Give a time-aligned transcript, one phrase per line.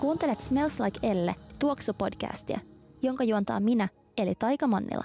[0.00, 2.60] Kuuntelet Smells Like Elle tuoksupodcastia,
[3.02, 3.88] jonka juontaa minä,
[4.18, 5.04] eli Taika Mannila.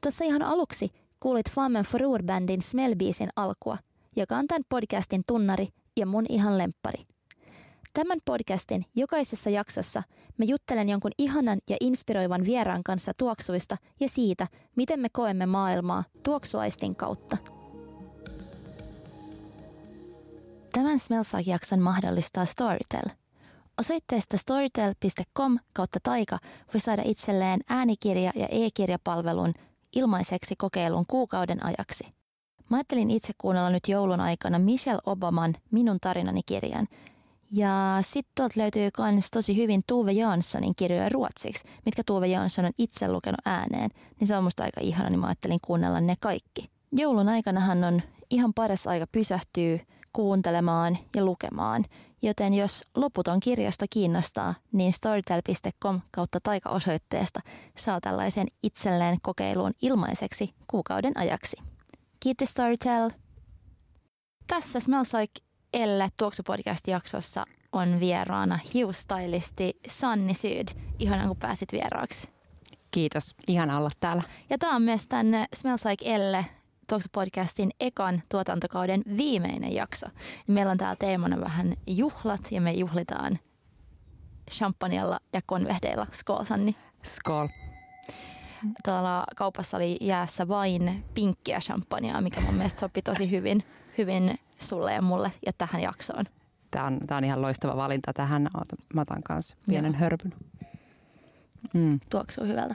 [0.00, 0.90] Tuossa ihan aluksi
[1.20, 3.78] kuulit Flammen Forur-bändin Smellbiisin alkua,
[4.16, 7.04] joka on tämän podcastin tunnari ja mun ihan lemppari.
[7.94, 10.02] Tämän podcastin jokaisessa jaksossa
[10.38, 16.04] me juttelen jonkun ihanan ja inspiroivan vieraan kanssa tuoksuista ja siitä, miten me koemme maailmaa
[16.22, 17.36] tuoksuaistin kautta.
[20.72, 23.10] Tämän Smells Like-jakson mahdollistaa Storytel.
[23.80, 26.38] Osoitteesta storytel.com kautta taika
[26.74, 29.54] voi saada itselleen äänikirja- ja e-kirjapalvelun
[29.96, 32.04] ilmaiseksi kokeilun kuukauden ajaksi.
[32.70, 36.88] Mä ajattelin itse kuunnella nyt joulun aikana Michelle Obaman Minun tarinani kirjan.
[37.52, 42.72] Ja sitten tuolta löytyy myös tosi hyvin Tuve Janssonin kirjoja ruotsiksi, mitkä Tuve Jansson on
[42.78, 43.90] itse lukenut ääneen.
[44.20, 46.70] Niin se on musta aika ihana, niin mä ajattelin kuunnella ne kaikki.
[46.92, 49.78] Joulun aikanahan on ihan paras aika pysähtyä
[50.12, 51.84] kuuntelemaan ja lukemaan.
[52.22, 57.40] Joten jos loputon kirjasta kiinnostaa, niin storytel.com kautta taika-osoitteesta
[57.76, 61.56] saa tällaisen itselleen kokeiluun ilmaiseksi kuukauden ajaksi.
[62.20, 63.10] Kiitos Storytel!
[64.46, 65.40] Tässä Smells Like
[65.72, 70.68] Elle Tuoksupodcast-jaksossa on vieraana hiustylisti Sanni Syd.
[70.98, 72.28] Ihana kun pääsit vieraaksi.
[72.90, 74.22] Kiitos, ihana olla täällä.
[74.50, 76.46] Ja tämä on myös tänne Smells Like Elle
[76.88, 80.06] Tuoksu-podcastin ekan tuotantokauden viimeinen jakso.
[80.46, 83.38] Meillä on täällä teemana vähän juhlat ja me juhlitaan
[84.50, 86.06] champagnella ja konvehdeilla.
[86.12, 86.76] Skål Sanni.
[87.02, 87.48] Skål.
[88.84, 93.64] Tuolla kaupassa oli jäässä vain pinkkiä champagnea, mikä mun mielestä sopi tosi hyvin,
[93.98, 96.24] hyvin sulle ja mulle ja tähän jaksoon.
[96.70, 98.48] Tämä on, tämä on ihan loistava valinta tähän.
[98.94, 100.00] Mä otan kanssa pienen Joo.
[100.00, 100.34] hörpyn.
[101.74, 102.00] Mm.
[102.10, 102.74] Tuoksuu hyvältä.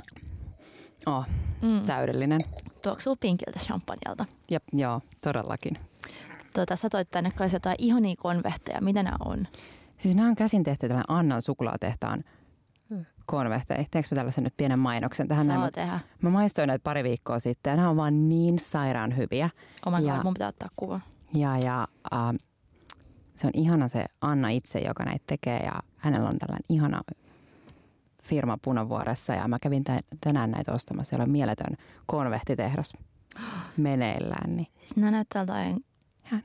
[1.05, 1.25] Oh,
[1.61, 1.85] mm.
[1.85, 2.41] täydellinen.
[2.83, 4.25] Tuoksuu pinkiltä champanjalta.
[4.51, 5.77] Jep, joo, todellakin.
[6.53, 8.81] Tuota, sä toit tänne kai jotain ihonia konvehteja.
[8.81, 9.47] Mitä nämä on?
[9.97, 12.23] Siis nämä on käsin tehty tällainen Annan suklaatehtaan
[13.25, 13.85] konvehteja.
[13.91, 15.45] Teekö mä tällaisen nyt pienen mainoksen tähän?
[15.45, 15.73] Saa näin?
[15.73, 15.99] tehdä.
[16.21, 19.49] Mä maistoin näitä pari viikkoa sitten ja nämä on vaan niin sairaan hyviä.
[19.85, 20.99] Oh my ja, God, mun pitää ottaa kuva.
[21.33, 22.35] Ja, ja äh,
[23.35, 27.01] se on ihana se Anna itse, joka näitä tekee ja hänellä on tällainen ihana
[28.23, 29.83] firma Punavuoressa ja mä kävin
[30.21, 31.09] tänään näitä ostamassa.
[31.09, 32.93] Siellä on mieletön konvehtitehdas
[33.77, 34.55] meneillään.
[34.55, 34.67] Niin.
[34.77, 35.85] Siis nämä näyttää jotain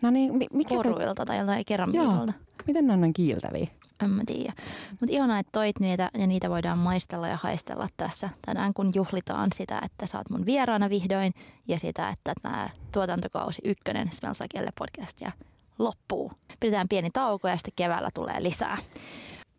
[0.03, 2.33] no niin, mikä koruilta tai jotain keramiikalta.
[2.67, 3.67] Miten nämä on kiiltäviä?
[4.05, 4.53] En mä tiedä.
[4.91, 9.49] Mutta ihanaa, että toit niitä ja niitä voidaan maistella ja haistella tässä tänään, kun juhlitaan
[9.55, 11.33] sitä, että sä oot mun vieraana vihdoin
[11.69, 15.33] ja sitä, että tämä tuotantokausi ykkönen Smells Like podcastia
[15.79, 16.33] loppuu.
[16.61, 18.79] Pidetään pieni tauko ja sitten keväällä tulee lisää.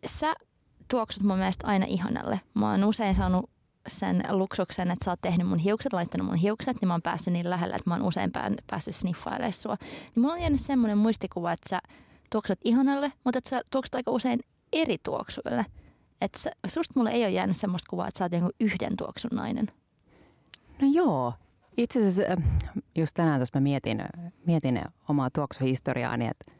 [0.06, 0.34] Sä
[0.90, 2.40] tuoksut mun mielestä aina ihanalle.
[2.54, 3.50] Mä oon usein saanut
[3.88, 7.32] sen luksuksen, että sä oot tehnyt mun hiukset, laittanut mun hiukset, niin mä oon päässyt
[7.32, 8.30] niin lähelle, että mä oon usein
[8.70, 9.76] päässyt sniffailemaan sua.
[9.80, 11.80] Niin mulla on jäänyt semmoinen muistikuva, että sä
[12.30, 14.40] tuoksut ihanalle, mutta että sä tuoksut aika usein
[14.72, 15.66] eri tuoksuille.
[16.20, 19.66] Että susta mulle ei ole jäänyt semmoista kuvaa, että sä oot jonkun yhden tuoksun nainen.
[20.82, 21.32] No joo.
[21.76, 22.44] Itse asiassa äh,
[22.94, 24.04] just tänään tuossa mä mietin,
[24.46, 26.52] mietin omaa tuoksuhistoriaani, että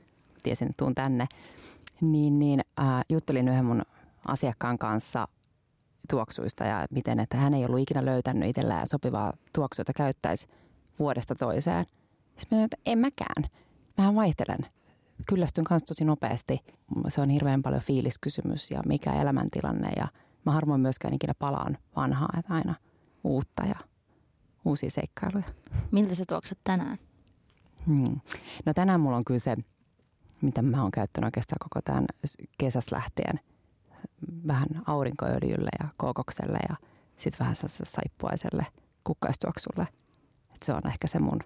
[0.42, 1.26] tiesin, että tuun tänne.
[2.00, 3.82] Niin, niin äh, juttelin yhden mun
[4.28, 5.28] asiakkaan kanssa
[6.10, 10.46] tuoksuista ja miten, että hän ei ollut ikinä löytänyt itsellään sopivaa tuoksua, jota käyttäisi
[10.98, 11.86] vuodesta toiseen.
[12.38, 13.44] Sitten mä että en mäkään.
[13.98, 14.58] Mähän vaihtelen.
[15.28, 16.58] Kyllästyn kanssa tosi nopeasti.
[17.08, 20.08] Se on hirveän paljon fiiliskysymys ja mikä elämäntilanne ja
[20.46, 22.74] mä harvoin myöskään ikinä palaan vanhaa, että aina
[23.24, 23.76] uutta ja
[24.64, 25.44] uusia seikkailuja.
[25.90, 26.98] Miltä se tuoksut tänään?
[27.86, 28.20] Hmm.
[28.66, 29.56] No tänään mulla on kyllä se,
[30.40, 32.06] mitä mä oon käyttänyt oikeastaan koko tämän
[32.58, 33.40] kesästä lähtien–
[34.46, 36.76] vähän aurinkoöljylle ja kookokselle ja
[37.16, 38.66] sitten vähän saippuaiselle
[39.04, 39.88] kukkaistuoksulle.
[40.54, 41.40] Et se on ehkä se mun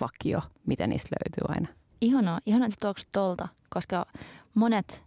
[0.00, 1.68] vakio, miten niistä löytyy aina.
[2.00, 4.06] Ihanaa, ihanaa, että tuoksut tolta, koska
[4.54, 5.02] monet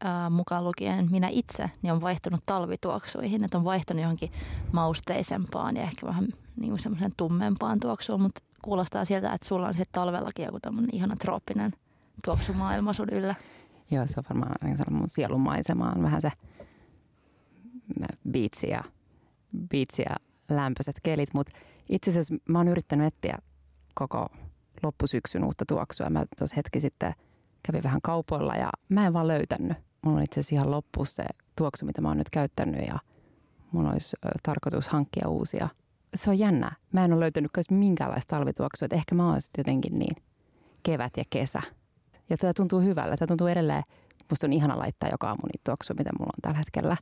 [0.00, 4.32] ää, mukaan lukien minä itse, niin on vaihtunut talvituoksuihin, että on vaihtunut johonkin
[4.72, 9.92] mausteisempaan ja ehkä vähän niin semmoisen tummempaan tuoksuun, mutta kuulostaa siltä, että sulla on sitten
[9.92, 11.72] talvellakin joku tämmöinen ihana trooppinen
[12.24, 13.34] tuoksumaailma sun yllä.
[13.90, 14.56] Joo, se on varmaan
[14.90, 16.32] mun sielumaisema on vähän se
[18.30, 18.84] biitsi ja,
[19.70, 20.16] biitsi ja
[20.48, 21.58] lämpöiset kelit, mutta
[21.88, 23.38] itse asiassa mä oon yrittänyt etsiä
[23.94, 24.28] koko
[24.82, 26.10] loppusyksyn uutta tuoksua.
[26.10, 27.14] Mä tuossa hetki sitten
[27.62, 29.76] kävin vähän kaupoilla ja mä en vaan löytänyt.
[30.02, 31.24] Mulla on itse asiassa ihan loppu se
[31.56, 32.98] tuoksu, mitä mä oon nyt käyttänyt ja
[33.72, 35.68] mun olisi tarkoitus hankkia uusia.
[36.14, 36.72] Se on jännä.
[36.92, 40.16] Mä en ole löytänyt minkäänlaista talvituoksua, että ehkä mä oon sitten jotenkin niin
[40.82, 41.62] kevät ja kesä
[42.30, 43.16] ja tämä tuntuu hyvällä.
[43.16, 43.82] Tämä tuntuu edelleen,
[44.30, 46.96] musta on ihana laittaa joka aamu niitä tuoksua, mitä mulla on tällä hetkellä.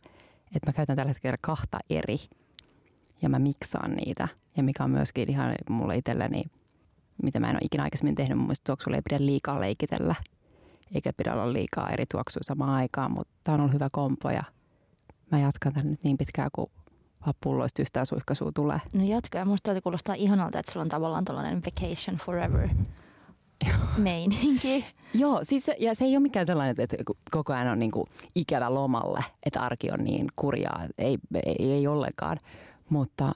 [0.57, 2.19] Että mä käytän tällä hetkellä kahta eri
[3.23, 4.29] ja mä miksaan niitä.
[4.57, 6.45] Ja mikä on myöskin ihan mulle itselleni,
[7.23, 10.15] mitä mä en ole ikinä aikaisemmin tehnyt, mun mielestä tuoksulla ei pidä liikaa leikitellä.
[10.95, 14.43] eikä pidä olla liikaa eri tuoksua samaan aikaan, mutta tämä on ollut hyvä kompo ja
[15.31, 16.71] mä jatkan tämän nyt niin pitkään kuin
[17.41, 18.81] pulloista yhtään suihkaisua tulee.
[18.95, 22.69] No jatka, ja musta kuulostaa ihanalta, että sulla on tavallaan tällainen vacation forever
[23.97, 24.87] meininki.
[25.15, 26.97] Joo, siis se, ja se ei ole mikään sellainen, että
[27.31, 30.87] koko ajan on niin kuin ikävä lomalle, että arki on niin kurjaa.
[30.99, 32.39] Ei, ei, ei ollenkaan,
[32.89, 33.33] mutta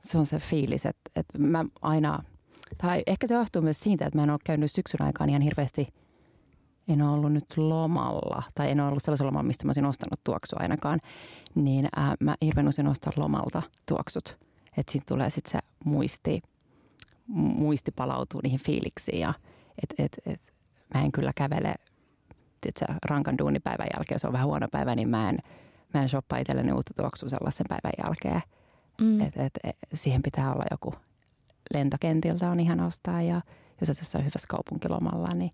[0.00, 2.22] se on se fiilis, että, että mä aina,
[2.78, 5.88] tai ehkä se johtuu myös siitä, että mä en ole käynyt syksyn aikaan ihan hirveästi,
[6.88, 10.20] en ole ollut nyt lomalla, tai en ole ollut sellaisella lomalla, mistä mä olisin ostanut
[10.24, 11.00] tuoksua ainakaan,
[11.54, 14.38] niin ää, mä hirveän usein ostan lomalta tuoksut.
[14.76, 16.42] Että siitä tulee sitten se muisti,
[17.28, 19.34] muisti palautuu niihin fiiliksiin ja
[19.82, 20.40] et, et, et,
[20.94, 21.74] mä en kyllä kävele
[22.60, 25.38] tiedätkö, rankan duunipäivän jälkeen, jos on vähän huono päivä, niin mä en,
[25.94, 28.42] mä en shoppaa itselleni uutta tuoksua sellaisen päivän jälkeen.
[29.00, 29.20] Mm.
[29.20, 30.94] Et, et, et, siihen pitää olla joku
[31.74, 33.40] lentokentiltä on ihan ostaa ja
[33.80, 35.50] jos olet jossain hyvässä kaupunkilomalla, niin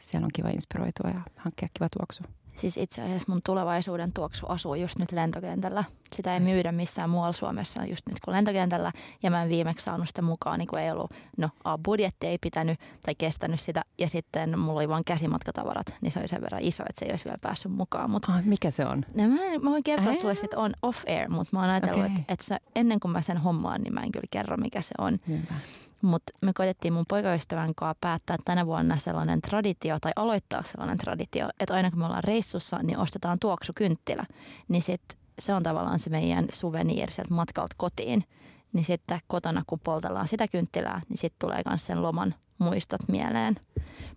[0.00, 2.22] siellä on kiva inspiroitua ja hankkia kiva tuoksu.
[2.54, 5.84] Siis itse asiassa mun tulevaisuuden tuoksu asuu just nyt lentokentällä.
[6.16, 8.92] Sitä ei myydä missään muualla Suomessa just nyt kuin lentokentällä.
[9.22, 12.38] Ja mä en viimeksi saanut sitä mukaan, niin kuin ei ollut, no A, budjetti ei
[12.38, 13.82] pitänyt tai kestänyt sitä.
[13.98, 17.10] Ja sitten mulla oli vain käsimatkatavarat, niin se oli sen verran iso, että se ei
[17.10, 18.10] olisi vielä päässyt mukaan.
[18.10, 19.04] Mut, oh, mikä se on?
[19.14, 20.14] No, mä, mä voin kertoa Ää?
[20.14, 22.16] sulle sitten on off-air, mutta mä oon ajatellut, okay.
[22.28, 25.18] että, että ennen kuin mä sen hommaan, niin mä en kyllä kerro, mikä se on.
[25.28, 25.54] Hyvä.
[26.02, 31.48] Mutta me koitettiin mun poikaystävän kanssa päättää tänä vuonna sellainen traditio tai aloittaa sellainen traditio,
[31.60, 34.26] että aina kun me ollaan reissussa, niin ostetaan tuoksukynttilä.
[34.68, 35.02] Niin sit
[35.38, 38.24] se on tavallaan se meidän suvenir sieltä matkalta kotiin.
[38.72, 43.56] Niin sitten kotona kun poltellaan sitä kynttilää, niin sitten tulee myös sen loman muistot mieleen.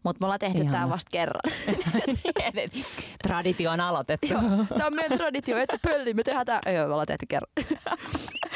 [0.04, 1.42] Mutta me ollaan tehty tämä vasta kerran.
[3.28, 4.28] traditio on aloitettu.
[4.78, 6.62] tämä on meidän traditio, että pölli, me tehdään tämä.
[6.66, 7.52] Joo, me ollaan tehty kerran.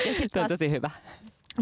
[0.05, 0.89] Ja se on tosi hyvä.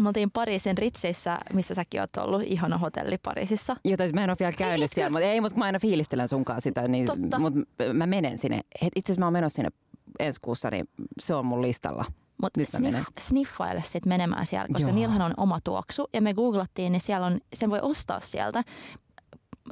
[0.02, 2.42] Me oltiin Pariisin Ritseissä, missä säkin oot ollut.
[2.42, 3.76] Ihana hotelli Pariisissa.
[3.84, 4.94] Joo, tai siis mä en ole vielä käynyt Eikö?
[4.94, 7.06] siellä, mutta ei, mutta mä aina fiilistelen sunkaan sitä, niin,
[7.38, 8.60] mutta mä menen sinne.
[8.96, 9.70] Itse asiassa mä oon menossa sinne
[10.18, 10.88] ensi kuussa, niin
[11.20, 12.04] se on mun listalla.
[12.42, 14.94] Mutta sniff, sniffaile sitten menemään siellä, koska Joo.
[14.94, 16.08] niillähän on oma tuoksu.
[16.14, 18.62] Ja me googlattiin, niin siellä on, sen voi ostaa sieltä.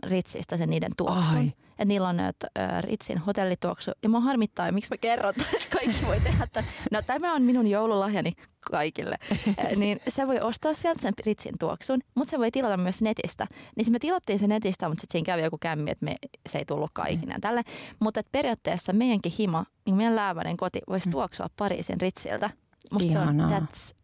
[0.02, 1.52] Ritsistä sen niiden tuoksun.
[1.78, 2.32] Että niillä on äh,
[2.80, 3.90] Ritsin hotellituoksu.
[4.02, 5.44] Ja mua harmittaa, miksi mä kerron, että
[5.78, 6.44] kaikki voi tehdä.
[6.44, 8.32] Että, no tämä on minun joululahjani
[8.70, 9.16] kaikille.
[9.76, 13.46] niin se voi ostaa sieltä sen Ritsin tuoksun, mutta se voi tilata myös netistä.
[13.76, 16.14] Niin me tilattiin se netistä, mutta sitten siinä kävi joku kämmi, että me,
[16.48, 17.40] se ei tullutkaan ikinä mm.
[17.40, 17.62] tälle.
[18.00, 21.12] Mutta periaatteessa meidänkin hima, niin meidän lääväinen koti voisi mm.
[21.12, 22.50] tuoksua Pariisin Ritsiltä.
[22.92, 23.48] Musta Ihanaa.
[23.48, 23.94] se on, that's,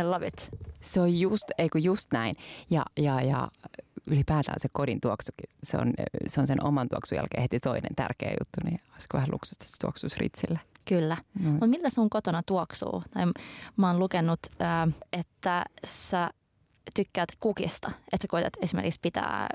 [0.00, 0.50] I love it.
[0.80, 2.34] Se on just, ei kun just näin.
[2.70, 3.48] Ja, ja, ja
[4.10, 5.92] ylipäätään se kodin tuoksukin, se on,
[6.26, 9.76] se on sen oman tuoksun jälkeen heti toinen tärkeä juttu, niin olisiko vähän luksusta, se
[9.80, 10.60] tuoksuisi Ritsille.
[10.84, 11.16] Kyllä.
[11.40, 11.48] Mm.
[11.48, 13.02] Mutta miltä sun kotona tuoksuu?
[13.10, 13.26] Tai
[13.76, 14.40] mä oon lukenut,
[15.12, 16.30] että sä
[16.94, 19.48] tykkäät kukista, että sä koetat esimerkiksi pitää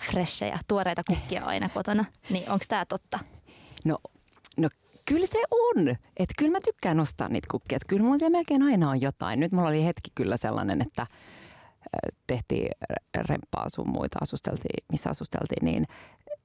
[0.00, 2.04] freshejä, tuoreita kukkia aina kotona.
[2.30, 3.18] Niin onko tämä totta?
[3.84, 3.98] No,
[4.56, 4.68] no
[5.06, 5.88] kyllä se on.
[5.88, 7.76] Että kyllä mä tykkään nostaa niitä kukkia.
[7.76, 9.40] Että kyllä mulla melkein aina on jotain.
[9.40, 11.06] Nyt mulla oli hetki kyllä sellainen, että–
[12.26, 12.70] tehtiin
[13.14, 15.86] remppaa sun muita, asusteltiin, missä asusteltiin, niin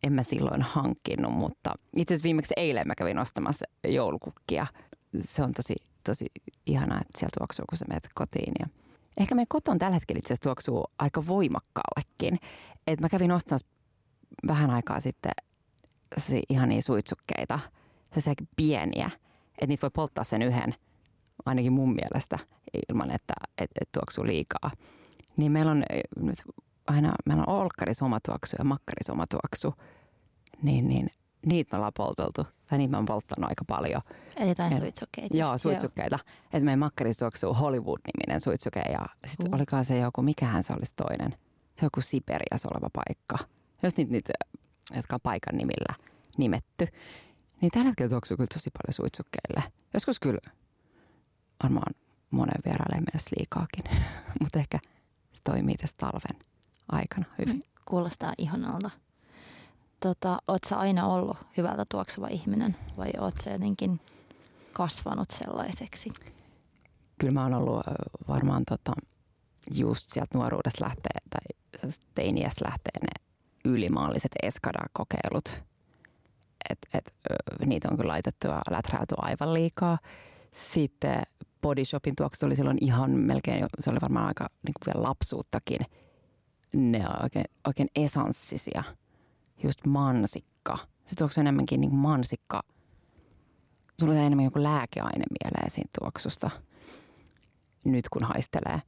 [0.03, 4.67] en mä silloin hankkinut, mutta itse asiassa viimeksi eilen mä kävin ostamassa joulukukkia.
[5.21, 6.25] Se on tosi, tosi
[6.65, 8.53] ihanaa, että sieltä tuoksuu, kun sä menet kotiin.
[8.59, 8.67] Ja
[9.17, 12.39] ehkä meidän koton tällä hetkellä itse asiassa tuoksuu aika voimakkaallekin.
[12.87, 13.67] Et mä kävin ostamassa
[14.47, 15.31] vähän aikaa sitten
[16.49, 17.59] ihan niin suitsukkeita,
[18.17, 19.11] se pieniä,
[19.47, 20.75] että niitä voi polttaa sen yhden,
[21.45, 22.39] ainakin mun mielestä,
[22.89, 24.71] ilman että, että, että tuoksuu liikaa
[25.37, 26.37] niin meillä on eh, nyt
[26.87, 29.83] aina, meillä on olkkaris oma tuoksu ja makkaris oma tuoksu,
[30.61, 31.09] niin, niin
[31.45, 34.01] niitä me ollaan polteltu, tai niitä mä oon polttanut aika paljon.
[34.35, 35.37] Eli jotain suitsukkeita.
[35.37, 36.19] Joo, suitsukkeita.
[36.45, 39.55] Että meidän makkaris tuoksuu Hollywood-niminen suitsuke, ja sitten uh.
[39.55, 41.31] olikaan se joku, mikähän se olisi toinen,
[41.79, 43.37] se joku Siperias oleva paikka.
[43.83, 44.33] Jos niitä, niitä,
[44.95, 45.95] jotka on paikan nimillä
[46.37, 46.87] nimetty.
[47.61, 49.63] Niin tällä hetkellä tuoksuu kyllä tosi paljon suitsukkeille.
[49.93, 50.39] Joskus kyllä
[51.63, 51.95] varmaan
[52.31, 53.83] monen vierailen mennessä liikaakin,
[54.41, 54.79] mutta ehkä–
[55.45, 56.45] toimii tässä talven
[56.91, 57.63] aikana hyvin.
[57.85, 58.89] Kuulostaa ihanalta.
[59.99, 63.99] Tota, oot sä aina ollut hyvältä tuoksuva ihminen vai oot sä jotenkin
[64.73, 66.09] kasvanut sellaiseksi?
[67.19, 67.83] Kyllä mä oon ollut
[68.27, 68.93] varmaan tota,
[69.75, 73.25] just sieltä nuoruudesta lähtee tai teiniästä lähtee ne
[73.65, 75.63] ylimaalliset Eskada-kokeilut.
[76.69, 77.13] Et, et,
[77.65, 79.97] niitä on kyllä laitettu ja läträyty aivan liikaa.
[80.55, 81.23] Sitten
[81.65, 85.79] Body Shopin tuoksu oli silloin ihan melkein, se oli varmaan aika niin kuin vielä lapsuuttakin.
[86.75, 88.83] Ne on oikein, oikein esanssisia.
[89.63, 90.77] Just mansikka.
[91.05, 92.63] Se tuoksu enemmänkin niin kuin mansikka.
[94.01, 96.49] On enemmän joku lääkeaine mieleen siitä tuoksusta.
[97.83, 98.81] Nyt kun haistelee.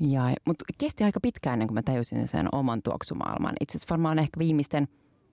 [0.00, 3.54] Ja, mutta kesti aika pitkään ennen kuin mä tajusin sen oman tuoksumaailman.
[3.60, 4.88] Itse asiassa varmaan ehkä viimeisten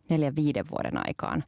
[0.09, 1.43] neljän viiden vuoden aikaan.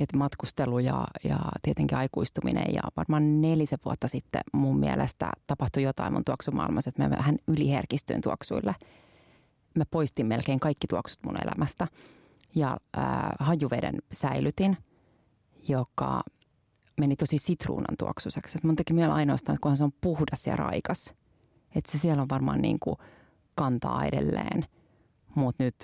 [0.00, 6.12] Et matkustelu ja, ja tietenkin aikuistuminen ja varmaan nelisen vuotta sitten mun mielestä tapahtui jotain
[6.12, 8.74] mun tuoksumaailmassa, että mä vähän yliherkistyin tuoksuille.
[9.74, 11.88] Mä poistin melkein kaikki tuoksut mun elämästä
[12.54, 13.04] ja äh,
[13.38, 14.76] hajuveden säilytin,
[15.68, 16.22] joka
[16.98, 18.58] meni tosi sitruunan tuoksuiseksi.
[18.58, 21.14] Et mun teki mieli ainoastaan, kun se on puhdas ja raikas.
[21.74, 22.96] Että se siellä on varmaan niin kuin
[23.54, 24.64] kantaa edelleen.
[25.38, 25.74] Mutta nyt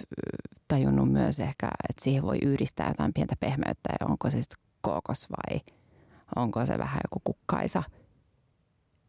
[0.69, 3.93] tajunnut myös ehkä, että siihen voi yhdistää jotain pientä pehmeyttä.
[4.01, 5.61] Ja onko se sitten kookos vai
[6.37, 7.83] onko se vähän joku kukkaisa.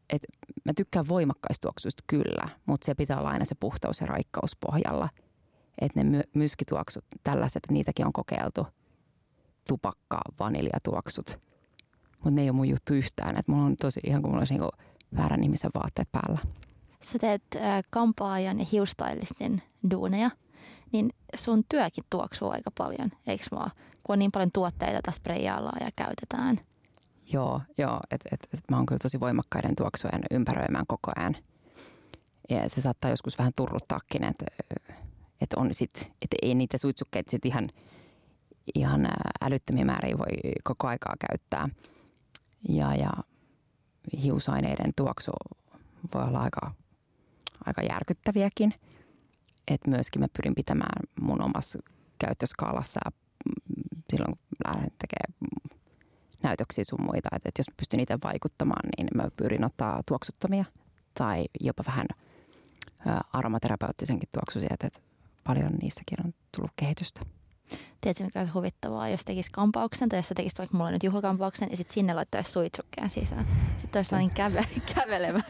[0.10, 0.22] Et
[0.66, 5.10] mä tykkään voimakkaistuoksuista kyllä, mutta se pitää olla aina se puhtaus ja raikkaus pohjalla.
[5.82, 8.68] Että ne my- myskituoksut, tällaiset, niitäkin on kokeiltu.
[9.68, 11.40] Tupakka, vaniljatuoksut.
[12.12, 13.38] Mutta ne ei ole mun juttu yhtään.
[13.38, 14.70] Et mulla on tosi ihan kuin mulla olisi niinku
[15.16, 16.40] väärän ihmisen vaatteet päällä.
[17.06, 17.44] Sä teet
[17.90, 20.30] kampaajan ja hiustylistin duuneja,
[20.92, 23.72] niin sun työkin tuoksuu aika paljon, eikö vaan?
[24.04, 26.60] Kun on niin paljon tuotteita tässä spreijaillaan ja käytetään.
[27.34, 28.00] Joo, joo.
[28.12, 31.36] että et, et mä oon kyllä tosi voimakkaiden tuoksujen ympäröimään koko ajan.
[32.50, 34.46] Ja se saattaa joskus vähän turruttaakin, että
[35.42, 37.70] et on sit, että ei niitä suitsukkeita sit ihan,
[38.76, 39.08] ihan
[39.42, 41.70] älyttömiä määriä voi koko aikaa käyttää.
[42.70, 43.12] Ja, ja
[44.22, 45.32] hiusaineiden tuoksu
[46.14, 46.72] voi olla aika,
[47.66, 48.74] aika järkyttäviäkin.
[49.68, 51.80] Et myöskin mä pyrin pitämään mun omassa
[52.20, 53.12] käyttöskaalassa ja
[54.10, 55.34] silloin kun lähden tekemään
[56.44, 57.30] näytöksiä sun muita.
[57.36, 60.66] Että et jos pystyn itse vaikuttamaan, niin mä pyrin ottaa tuoksuttamia
[61.14, 62.08] tai jopa vähän
[63.34, 64.74] aromaterapeuttisenkin tuoksuisia.
[64.74, 65.00] Että
[65.44, 67.22] paljon niissäkin on tullut kehitystä.
[68.02, 71.68] Tiedätkö, mikä olisi huvittavaa, jos tekisi kampauksen tai jos sä tekisit vaikka mulle nyt juhlakampauksen
[71.72, 73.48] ja sitten sinne laittaisi suitsukkeen sisään.
[73.82, 75.42] Sitten olisi sellainen käve, kävelevä,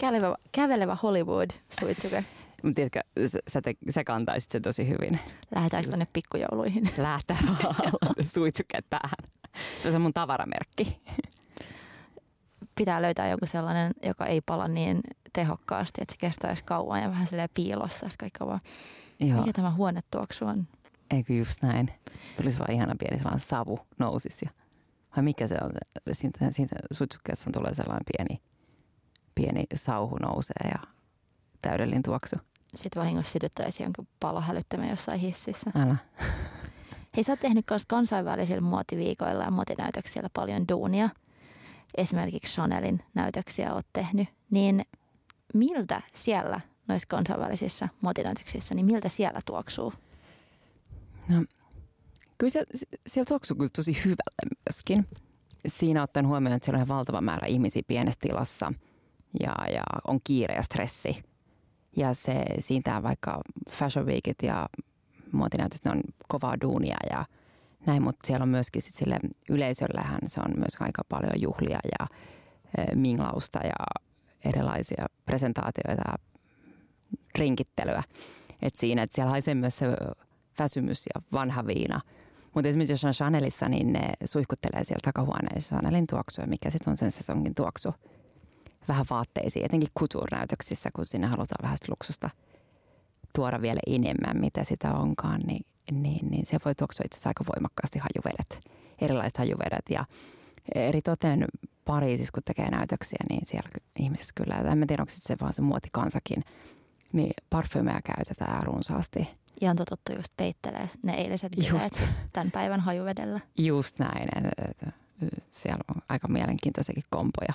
[0.00, 2.24] kävelevä, kävelevä Hollywood-suitsuke.
[2.62, 3.00] Mutta tiedätkö,
[3.48, 5.18] sä, te, sä kantaisit se tosi hyvin.
[5.54, 6.90] Lähdetäänkö tuonne pikkujouluihin?
[6.98, 7.74] Lähtää vaan
[8.34, 9.30] suitsukkeet päähän.
[9.82, 11.00] Se on se mun tavaramerkki.
[12.74, 15.00] Pitää löytää joku sellainen, joka ei pala niin
[15.32, 18.08] tehokkaasti, että se kestäisi kauan ja vähän silleen piilossa.
[18.18, 18.60] Kaikki vaan,
[19.20, 19.38] Joo.
[19.38, 20.66] mikä tämä huonetuoksu on?
[21.12, 21.90] Eikö just näin?
[22.36, 24.44] Tulisi vaan ihana pieni sellainen savu nousisi.
[24.44, 24.50] Ja,
[25.16, 25.70] vai mikä se on?
[26.12, 28.42] Siitä, siitä suitsukkeessa tulee sellainen pieni,
[29.34, 30.78] pieni sauhu nousee ja
[31.62, 32.36] täydellinen tuoksu.
[32.74, 35.70] Sitten vahingossa sytyttäisi jonkun palohälyttämään jossain hississä.
[35.76, 35.96] Älä.
[37.16, 41.08] Hei, sä oot tehnyt myös kansainvälisillä muotiviikoilla ja muotinäytöksillä paljon duunia.
[41.96, 44.28] Esimerkiksi Chanelin näytöksiä oot tehnyt.
[44.50, 44.84] Niin
[45.54, 49.92] miltä siellä noissa kansainvälisissä muotinäytöksissä, niin miltä siellä tuoksuu?
[51.28, 51.44] No,
[52.38, 52.70] kyllä siellä,
[53.06, 55.06] siellä tuoksuu kyllä tosi hyvälle myöskin.
[55.66, 58.72] Siinä ottaen huomioon, että siellä on valtava määrä ihmisiä pienessä tilassa
[59.40, 61.22] ja, ja on kiire ja stressi.
[61.96, 64.68] Ja se siitä vaikka Fashion Weekit ja
[65.32, 67.24] muotinäytöt, ne on kovaa duunia ja
[67.86, 72.06] näin, mutta siellä on myöskin sit sille yleisöllähän se on myös aika paljon juhlia ja
[72.78, 74.00] e, minglausta ja
[74.44, 76.18] erilaisia presentaatioita ja
[77.38, 78.02] rinkittelyä.
[78.62, 79.86] Et siinä, että siellä haisee myös se
[80.58, 82.00] väsymys ja vanha viina.
[82.54, 86.96] Mutta esimerkiksi jos on Chanelissa, niin ne suihkuttelee siellä takahuoneessa Chanelin tuoksua, mikä sitten on
[86.96, 87.94] sen sesongin tuoksu.
[88.88, 92.30] Vähän vaatteisiin, etenkin couture-näytöksissä, kun sinne halutaan vähän luksusta
[93.34, 97.44] tuoda vielä enemmän, mitä sitä onkaan, niin, niin, niin se voi tuoksua itse asiassa aika
[97.56, 98.60] voimakkaasti hajuvedet,
[99.00, 99.84] erilaiset hajuvedet.
[99.90, 100.04] Ja
[100.74, 101.44] eri toten
[101.84, 106.44] Pariisissa, kun tekee näytöksiä, niin siellä ihmiset kyllä, en tiedä, onko se vaan se muotikansakin,
[107.12, 109.28] niin parfymeja käytetään runsaasti–
[109.62, 113.40] ihan totta just peittelee ne eiliset bileet tämän päivän hajuvedellä.
[113.58, 114.28] Just näin.
[115.50, 117.52] Siellä on aika mielenkiintoisiakin kompoja.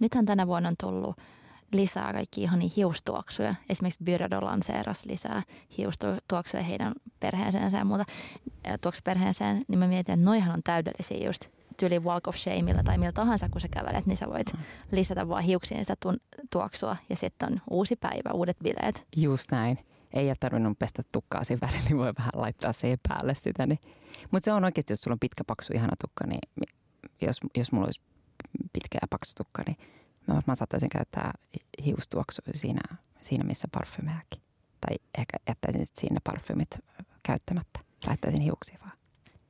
[0.00, 1.16] Nythän tänä vuonna on tullut
[1.72, 3.54] lisää kaikki ihan hiustuoksuja.
[3.68, 5.42] Esimerkiksi Byredo lanseerasi lisää
[5.78, 8.04] hiustuoksuja heidän perheeseensä ja muuta
[8.80, 9.64] tuoksuperheeseen.
[9.68, 13.48] Niin mä mietin, että noihan on täydellisiä just tyyli Walk of Shameilla tai millä tahansa,
[13.48, 14.58] kun sä kävelet, niin sä voit mm.
[14.90, 15.96] lisätä vaan hiuksiin sitä
[16.50, 19.06] tuoksua ja sitten on uusi päivä, uudet bileet.
[19.16, 19.78] Just näin
[20.12, 23.66] ei ole tarvinnut pestä tukkaa siinä välillä, niin voi vähän laittaa siihen päälle sitä.
[23.66, 23.78] Niin.
[24.30, 26.40] Mutta se on oikeasti, jos sulla on pitkä, paksu, ihana tukka, niin
[27.20, 28.00] jos, jos mulla olisi
[28.72, 29.76] pitkä ja paksu tukka, niin
[30.26, 31.32] mä varmaan saattaisin käyttää
[31.84, 32.80] hiustuoksu siinä,
[33.20, 34.42] siinä missä parfymeäkin.
[34.80, 36.78] Tai ehkä jättäisin sitten siinä parfymit
[37.22, 37.80] käyttämättä.
[38.06, 38.98] Laittaisin hiuksia vaan.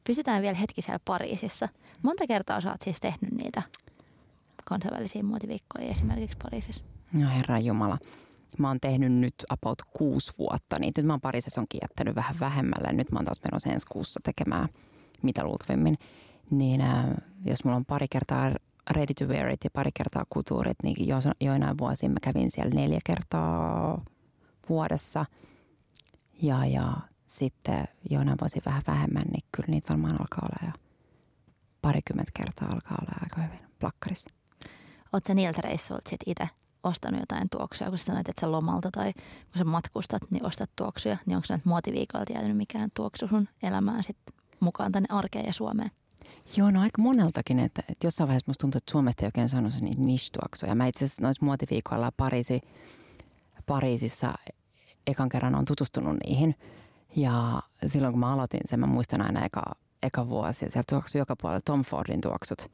[0.05, 1.69] Pysytään vielä hetki siellä Pariisissa.
[2.03, 3.63] Monta kertaa sä oot siis tehnyt niitä
[4.65, 6.85] kansainvälisiä muotiviikkoja esimerkiksi Pariisissa?
[7.13, 7.99] No herra Jumala.
[8.59, 12.37] Mä oon tehnyt nyt about kuusi vuotta, niin nyt mä oon pari sesonkin jättänyt vähän
[12.41, 12.93] vähemmälle.
[12.93, 14.69] Nyt mä oon taas menossa ensi kuussa tekemään
[15.23, 15.97] mitä luultavimmin.
[16.51, 17.05] Niin äh,
[17.45, 18.51] jos mulla on pari kertaa
[18.91, 22.75] ready to wear it ja pari kertaa kutuurit, niin jo, joinain vuosina mä kävin siellä
[22.75, 24.05] neljä kertaa
[24.69, 25.27] vuodessa.
[26.43, 26.93] Ja, ja
[27.27, 30.73] sitten joina vuosi vähän vähemmän, niin kyllä niitä varmaan alkaa olla jo
[31.83, 34.31] parikymmentä kertaa alkaa olla aika hyvin plakkarissa.
[35.13, 36.49] Oletko niiltä reissuilta sit itse
[36.83, 40.71] ostanut jotain tuoksuja, kun sä sanoit, että sä lomalta tai kun sä matkustat, niin ostat
[40.77, 44.17] tuoksuja, niin onko nyt muotiviikolta jäänyt mikään tuoksu sun elämään sit
[44.61, 45.91] mukaan tänne arkeen ja Suomeen?
[46.57, 49.81] Joo, no aika moneltakin, että, että jossain vaiheessa musta tuntuu, että Suomesta ei oikein sanonut
[49.81, 50.75] niitä niche-tuoksuja.
[50.75, 52.61] Mä itse asiassa noissa muotiviikoilla Pariisi,
[53.67, 54.35] Pariisissa
[55.07, 56.55] ekan kerran on tutustunut niihin.
[57.17, 59.63] Ja silloin kun mä aloitin sen, mä muistan aina eka,
[60.03, 60.65] eka vuosi.
[60.65, 62.71] Ja sieltä tuoksui joka puolella Tom Fordin tuoksut.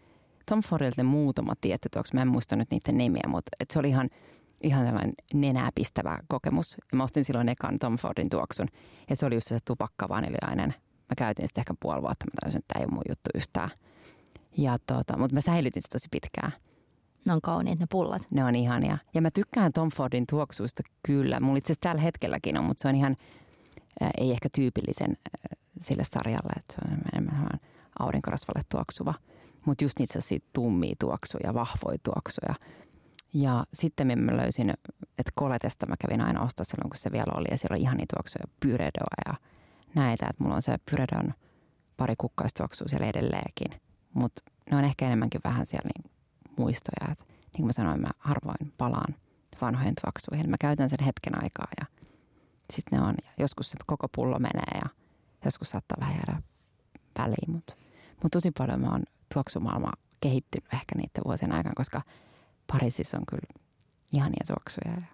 [0.47, 2.15] Tom Fordilta muutama tietty tuoksu.
[2.15, 4.11] Mä en muista nyt niiden nimiä, mutta et se oli ihan,
[4.63, 6.77] ihan sellainen nenää pistävä kokemus.
[6.93, 8.69] Ja mä ostin silloin ekan Tom Fordin tuoksun.
[9.11, 10.75] Ja se oli just se tupakka vaniljainen.
[11.09, 12.25] Mä käytin sitä ehkä puoli vuotta.
[12.25, 13.71] Mä täysin, että tämä ei ole mun juttu yhtään.
[14.57, 16.53] Ja tota, mutta mä säilytin sitä tosi pitkään.
[17.27, 18.23] Ne on kauniit ne pullat.
[18.31, 18.99] Ne on ihania.
[19.15, 21.41] Ja mä tykkään Tom Fordin tuoksuista kyllä.
[21.41, 23.17] Mulla itse asiassa tällä hetkelläkin on, mutta se on ihan,
[24.03, 27.49] äh, ei ehkä tyypillisen äh, sille sarjalle, että se on enemmän
[27.99, 29.15] aurinkorasvalle tuoksuva.
[29.65, 30.19] Mutta just niitä
[30.53, 32.55] tummia tuoksuja, vahvoja tuoksuja.
[33.35, 34.71] Ja sitten mä löysin,
[35.19, 37.47] että Koletesta mä kävin aina ostaa silloin, kun se vielä oli.
[37.51, 39.35] Ja siellä on ihania tuoksuja, pyredoa ja
[39.95, 40.27] näitä.
[40.31, 41.35] Että mulla on se pyredon
[41.97, 43.81] pari kukkaistuoksua siellä edelleenkin.
[44.15, 46.13] Mutta ne on ehkä enemmänkin vähän siellä niin
[46.57, 47.13] muistoja.
[47.13, 49.15] Et, niin kuin mä sanoin, mä harvoin palaan
[49.61, 50.51] vanhojen tuoksuihin.
[50.51, 51.87] Mä käytän sen hetken aikaa ja
[52.73, 54.91] sitten ne on, ja joskus se koko pullo menee ja
[55.45, 56.43] joskus saattaa vähän jäädä
[57.19, 57.51] väliin.
[57.51, 57.77] Mutta
[58.23, 59.03] mut tosi paljon mä oon
[59.35, 62.03] tuoksumaailma kehittynyt ehkä niiden vuosien aikana, koska
[62.73, 63.65] Pariisissa on kyllä
[64.13, 65.07] ihania tuoksuja ja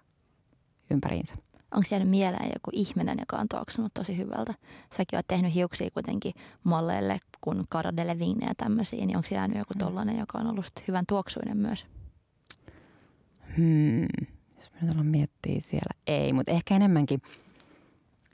[0.91, 1.35] ympäriinsä.
[1.71, 4.53] Onko jäänyt mieleen joku ihminen, joka on tuoksunut tosi hyvältä?
[4.93, 9.73] Säkin oot tehnyt hiuksia kuitenkin malleille, kun Cara Delevingne ja tämmöisiä, niin onko jäänyt joku
[9.75, 9.79] mm.
[9.79, 11.85] tollainen, joka on ollut hyvän tuoksuinen myös?
[13.57, 14.07] Hmm.
[14.55, 17.21] Jos me nyt miettiä siellä, ei, mutta ehkä enemmänkin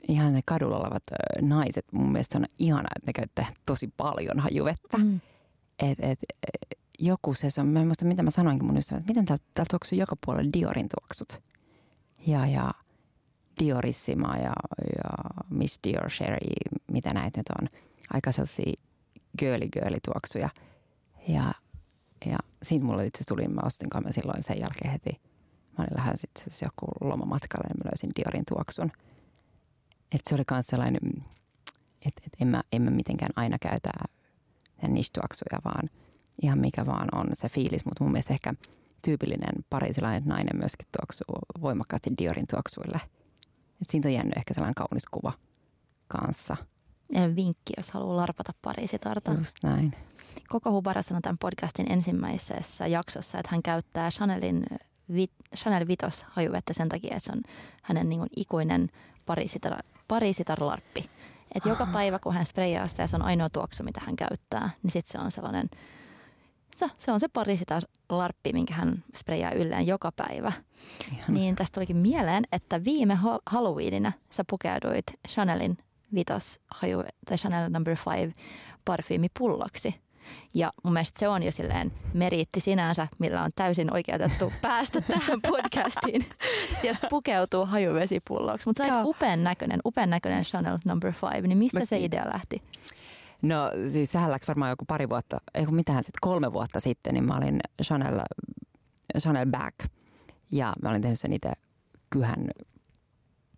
[0.08, 1.02] ihan ne kadulla olevat
[1.40, 1.84] naiset.
[1.92, 4.98] Mun mielestä on ihanaa, että ne käyttää tosi paljon hajuvettä.
[4.98, 5.20] Mm.
[5.78, 6.18] Et, et,
[6.98, 9.68] joku se, on, mä en muista mitä mä sanoinkin mun ystävät, että miten täällä, täällä
[9.70, 11.42] tuoksuu joka puolella Diorin tuoksut.
[12.26, 12.74] Ja, ja
[13.60, 14.52] Diorissima ja,
[14.96, 16.48] ja Miss Dior Sherry,
[16.92, 17.68] mitä näitä nyt on.
[18.12, 18.72] Aika sellaisia
[19.38, 20.50] girly girly tuoksuja.
[21.28, 21.54] Ja,
[22.26, 25.20] ja siitä mulle itse tuli, mä ostin mä silloin sen jälkeen heti.
[25.78, 28.92] Mä olin lähes itse asiassa joku lomamatkalle ja mä löysin Diorin tuoksun.
[30.14, 31.24] Että se oli myös sellainen,
[32.06, 33.90] että et en, mä, en mä mitenkään aina käytä
[34.82, 35.90] niche-tuoksuja, vaan
[36.42, 37.84] ihan mikä vaan on se fiilis.
[37.84, 38.54] Mutta mun mielestä ehkä
[39.04, 43.00] tyypillinen parisilainen nainen myöskin tuoksuu voimakkaasti Diorin tuoksuille–
[43.82, 45.32] et siitä on jäänyt ehkä sellainen kaunis kuva
[46.08, 46.56] kanssa.
[47.12, 49.32] Ja vinkki, jos haluaa larpata Pariisitarta.
[49.32, 49.92] Just näin.
[50.48, 54.64] Koko Hubara sanoi tämän podcastin ensimmäisessä jaksossa, että hän käyttää Chanelin
[55.14, 57.42] vit, Chanel Vitos hajuvettä sen takia, että se on
[57.82, 58.88] hänen niin kuin, ikuinen
[59.26, 61.04] Pariisitar, Pariisitar-larppi.
[61.54, 64.70] Että joka päivä, kun hän spreijaa sitä ja se on ainoa tuoksu, mitä hän käyttää,
[64.82, 65.68] niin sitten se on sellainen–
[66.78, 67.80] se, se on se Pariisita
[68.10, 70.52] larppi, minkä hän spreijaa ylleen joka päivä.
[71.12, 71.34] Ihan.
[71.34, 73.18] Niin tästä tulikin mieleen, että viime
[73.50, 75.78] Halloweenina sä pukeuduit Chanelin
[76.14, 78.32] vitos haju, tai Chanel number five
[78.84, 79.94] parfyymipulloksi.
[80.54, 85.40] Ja mun mielestä se on jo silleen meriitti sinänsä, millä on täysin oikeutettu päästä tähän
[85.42, 86.24] podcastiin,
[86.82, 88.66] jos pukeutuu hajuvesipulloksi.
[88.66, 92.28] Mutta sä oot upean näköinen, upean näköinen Chanel number five, niin mistä Mä se idea
[92.32, 92.62] lähti?
[93.42, 97.14] No siis sehän läksi varmaan joku pari vuotta, ei kun mitään sitten kolme vuotta sitten,
[97.14, 98.20] niin mä olin Chanel,
[99.18, 99.76] Chanel Back.
[100.52, 101.52] Ja mä olin tehnyt sen itse
[102.10, 102.48] kyhän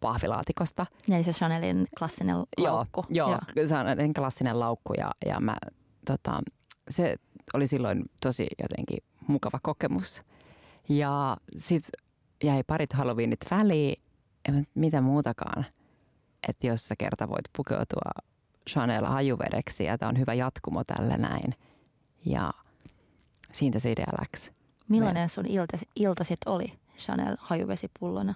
[0.00, 0.86] pahvilaatikosta.
[1.10, 3.04] Eli se Chanelin klassinen laukku.
[3.08, 5.56] Joo, joo, Chanelin klassinen laukku ja, ja mä,
[6.06, 6.40] tota,
[6.88, 7.16] se
[7.54, 10.22] oli silloin tosi jotenkin mukava kokemus.
[10.88, 12.04] Ja sitten
[12.44, 14.02] jäi parit Halloweenit väliin,
[14.48, 15.66] en mitä muutakaan.
[16.48, 18.10] Että jos sä kerta voit pukeutua
[18.70, 21.54] Chanel hajuvedeksi ja tämä on hyvä jatkumo tälle näin.
[22.24, 22.52] Ja
[23.52, 24.52] siitä se idea läksi.
[24.88, 28.34] Millainen sun ilta, ilta sitten oli Chanel hajuvesipullona?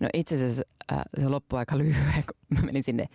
[0.00, 3.06] No itse asiassa äh, se loppui aika lyhyen, kun mä menin sinne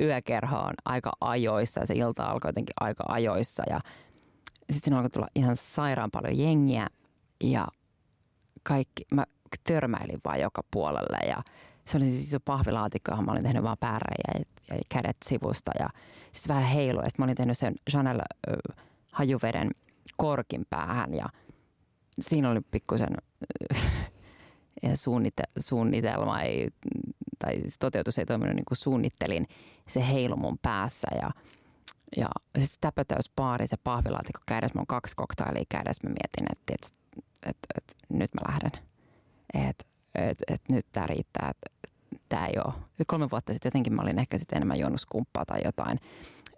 [0.00, 3.80] yökerhoon aika ajoissa ja se ilta alkoi jotenkin aika ajoissa ja
[4.70, 6.86] sitten siinä alkoi tulla ihan sairaan paljon jengiä
[7.44, 7.68] ja
[8.62, 9.24] kaikki, mä
[9.64, 11.42] törmäilin vaan joka puolelle ja
[11.88, 14.44] se oli siis iso pahvilaatikko, johon mä olin tehnyt vaan päärejä ja,
[14.76, 15.88] ja kädet sivusta ja
[16.32, 17.00] siis vähän heilu.
[17.00, 19.70] Ja mä olin tehnyt sen Chanel äh, hajuveden
[20.16, 21.26] korkin päähän ja
[22.20, 23.08] siinä oli pikkusen
[24.82, 26.68] ja suunnite- suunnitelma ei,
[27.38, 29.46] tai se toteutus ei toiminut niin kuin suunnittelin.
[29.88, 31.30] Se heilu mun päässä ja,
[32.16, 36.08] ja sitten täpötäyspaari, se pahvilaatikko kädessä, mä on kaksi koktailia kädessä.
[36.08, 36.88] Mä mietin, että, että,
[37.42, 38.70] että, että nyt mä lähden.
[39.54, 41.88] Että et, et nyt tämä riittää, että
[42.28, 42.74] tämä ei ole.
[43.06, 46.00] Kolme vuotta sitten jotenkin mä olin ehkä sitten enemmän juonut skumppaa tai jotain.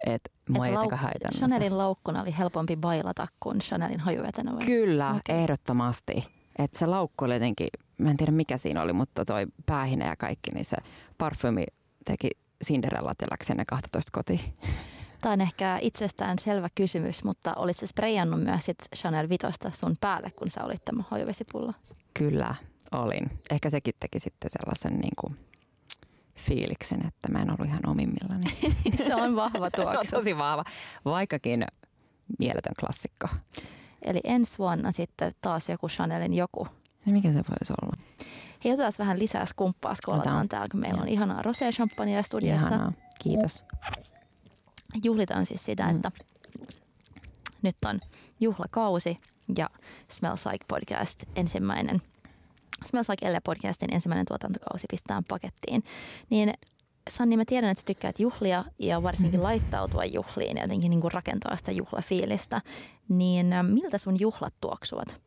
[0.05, 1.39] Et mua Et ei lauk- haitannut.
[1.39, 4.65] Chanelin laukkuna oli helpompi bailata kuin Chanelin hajuvetenä vai?
[4.65, 5.35] Kyllä, okay.
[5.35, 6.27] ehdottomasti.
[6.59, 7.67] Että se laukku oli jotenkin,
[7.97, 10.77] mä en tiedä mikä siinä oli, mutta toi päähine ja kaikki, niin se
[11.17, 11.63] parfyymi
[12.05, 12.29] teki
[12.65, 14.39] Cinderella teläksi ennen 12 kotiin.
[15.21, 19.95] Tämä on ehkä itsestään selvä kysymys, mutta olit sä sprayannut myös sit Chanel Vitosta sun
[20.01, 21.73] päälle, kun sä olit tämä hajuvesipulla?
[22.13, 22.55] Kyllä,
[22.91, 23.31] olin.
[23.51, 25.35] Ehkä sekin teki sitten sellaisen niin kuin
[26.35, 28.57] fiiliksen, että mä en ollut ihan omimmillani.
[29.07, 30.15] Se on vahva se on tuoksu.
[30.15, 30.63] tosi vahva,
[31.05, 31.65] vaikkakin
[32.39, 33.27] mieletön klassikko.
[34.01, 36.67] Eli ensi vuonna sitten taas joku Chanelin joku.
[37.05, 37.97] Niin mikä se voisi olla?
[38.63, 40.49] Hei, otetaan vähän lisää skumppaa, skolataan Otetaan.
[40.49, 42.67] täällä, kun meillä on ihanaa rosé-champagnea studiossa.
[42.67, 42.93] Ihanaa,
[43.23, 43.63] kiitos.
[45.03, 45.95] Juhlitaan siis sitä, Mm.
[45.95, 46.11] että
[47.61, 47.99] nyt on
[48.39, 49.17] juhlakausi
[49.57, 49.69] ja
[50.11, 52.01] Smells Like Podcast ensimmäinen,
[52.85, 55.83] Smells Like Elle podcastin ensimmäinen tuotantokausi pistetään pakettiin.
[56.29, 56.53] Niin
[57.09, 61.11] Sanni, mä tiedän, että sä tykkäät juhlia ja varsinkin laittautua juhliin ja jotenkin niin kuin
[61.11, 62.61] rakentaa sitä juhlafiilistä.
[63.09, 65.21] Niin äh, miltä sun juhlat tuoksuvat?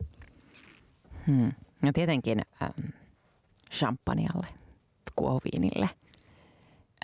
[1.26, 1.52] Hmm.
[1.82, 2.72] No tietenkin ähm,
[3.72, 4.46] champagnealle,
[5.16, 5.88] kuohuviinille.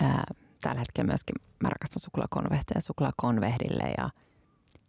[0.02, 0.22] Äh,
[0.62, 4.10] tällä hetkellä myöskin mä rakastan suklaakonvehteja suklaakonvehdille ja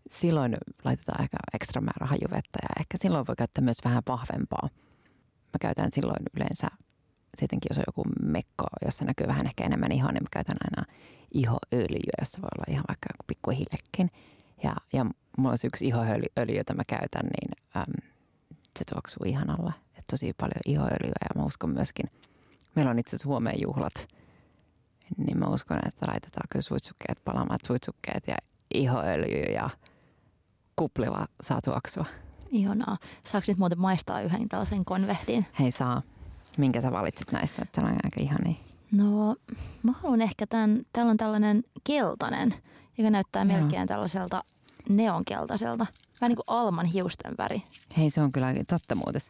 [0.09, 4.69] silloin laitetaan ehkä ekstra määrä hajuvettä ja ehkä silloin voi käyttää myös vähän vahvempaa.
[5.53, 6.67] Mä käytän silloin yleensä,
[7.37, 10.93] tietenkin jos on joku mekko, jossa näkyy vähän ehkä enemmän ihoa, niin mä käytän aina
[11.31, 14.11] ihoöljyä, jossa voi olla ihan vaikka joku pikku hillekin.
[14.63, 15.05] Ja, ja
[15.37, 18.11] mulla on yksi ihoöljy, öljy, jota mä käytän, niin äm,
[18.79, 19.73] se tuoksuu ihanalla.
[20.11, 22.05] Tosi paljon ihoöljyä ja mä uskon myöskin,
[22.75, 24.07] meillä on itse asiassa huomeen juhlat,
[25.17, 28.35] niin mä uskon, että laitetaan kyllä suitsukkeet, palamat suitsukkeet ja
[28.73, 29.69] ihoöljy ja
[30.75, 32.05] kupliva saa tuoksua.
[32.49, 32.97] Ihanaa.
[33.23, 35.45] Saako nyt muuten maistaa yhden tällaisen konvehdin?
[35.59, 36.01] Hei saa,
[36.57, 38.55] minkä sä valitsit näistä, että on aika ihania.
[38.91, 39.35] No,
[39.83, 42.53] mä haluan ehkä tämän, täällä on tällainen keltainen,
[42.97, 43.57] joka näyttää Joo.
[43.57, 44.43] melkein tällaiselta
[44.89, 45.85] neonkeltaiselta.
[46.21, 47.63] Vähän niin kuin Alman hiusten väri.
[47.97, 49.21] Hei se on kyllä totta muuten.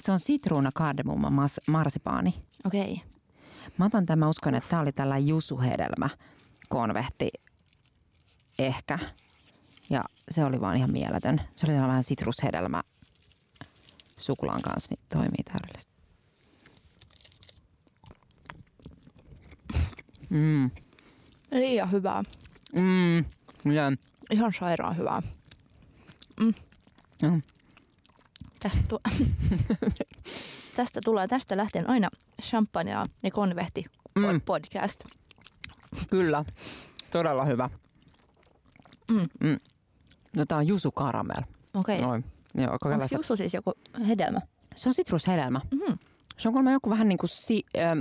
[0.00, 2.34] Se on sitruuna, kardemumma, mas, marsipaani.
[2.64, 3.02] Okei.
[3.78, 6.10] Mä otan tämän, mä uskon, että tämä oli tällä jusuhedelmä
[6.68, 7.28] konvehti
[8.58, 8.98] ehkä.
[9.90, 11.40] Ja se oli vaan ihan mieletön.
[11.56, 12.82] Se oli vähän sitrushedelmä
[14.18, 15.92] suklaan kanssa, niin toimii täydellisesti.
[20.30, 20.70] Mm.
[21.52, 22.22] Liian hyvää.
[22.74, 23.24] Mm.
[24.30, 25.22] Ihan sairaan hyvää.
[27.22, 27.42] mm.
[28.60, 29.00] Tästä, tu-
[30.76, 32.08] tästä tulee, tästä lähtien aina
[32.42, 34.40] champagnea ja konvehti Mm.
[34.40, 35.04] podcast.
[36.10, 36.44] Kyllä,
[37.10, 37.70] todella hyvä.
[39.10, 39.28] Mm.
[39.40, 39.58] Mm.
[40.36, 41.42] No tää on jusu karamel.
[41.74, 42.00] Okei.
[42.00, 42.88] Joo, Onko.
[43.16, 43.72] Jussu siis joku
[44.08, 44.40] hedelmä?
[44.76, 45.60] Se on sitrushedelmä.
[45.70, 45.92] Mhm.
[46.38, 47.98] Se on kuulemma joku vähän niin kuin si, ähm,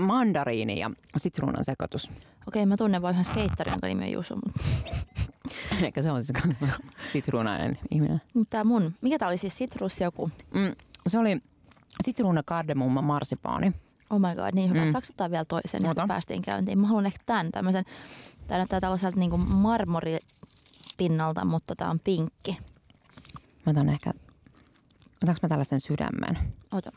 [0.00, 2.10] mandariini ja sitruunan sekoitus.
[2.48, 4.34] Okei, mä tunnen vain yhden skeittari, jonka nimi on Jusu.
[4.34, 4.60] Mutta
[5.86, 6.38] Eikä se on siis
[7.12, 8.20] sitruunainen ihminen.
[8.50, 10.30] tää mun, mikä tää oli siis sitrus joku?
[10.54, 10.72] Mm,
[11.06, 11.42] se oli
[12.04, 13.72] sitruuna, kardemumma, marsipaani.
[14.10, 14.84] Oh my god, niin hyvä.
[14.84, 14.92] Mm.
[14.92, 16.00] Saako ottaa vielä toisen, Ota.
[16.00, 16.78] kun päästiin käyntiin?
[16.78, 17.84] Mä haluan ehkä tämän tämmöisen.
[18.48, 22.58] Tää näyttää tällaiselta niin kuin marmoripinnalta, mutta tää on pinkki.
[23.66, 24.12] Mä otan ehkä,
[25.22, 26.38] otanko mä tällaisen sydämen?
[26.72, 26.90] Ota.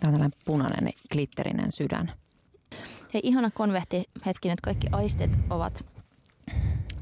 [0.00, 2.12] Tää on tällainen punainen glitterinen sydän.
[3.14, 5.84] Hei, ihana konvehti hetki, nyt kaikki aistit ovat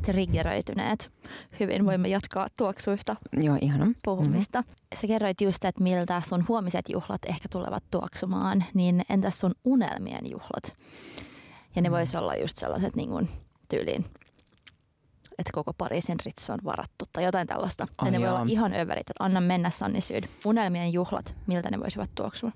[0.06, 1.12] triggeröityneet.
[1.60, 3.86] Hyvin voimme jatkaa tuoksuista Joo, ihana.
[4.04, 4.60] puhumista.
[4.60, 5.00] Mm-hmm.
[5.00, 10.30] Sä kerroit just, että miltä sun huomiset juhlat ehkä tulevat tuoksumaan, niin entäs sun unelmien
[10.30, 10.76] juhlat?
[11.76, 11.94] Ja ne Mm.
[11.94, 13.28] vois olla just sellaiset niin kuin
[13.68, 14.04] tyyliin,
[15.38, 17.86] että koko Pariisin Ritz on varattu tai jotain tällaista.
[17.98, 18.36] Ai ja ne voi joo.
[18.36, 20.24] olla ihan överit, että anna mennä Sanni Syd.
[20.46, 22.50] Unelmien juhlat, miltä ne voisivat tuoksua?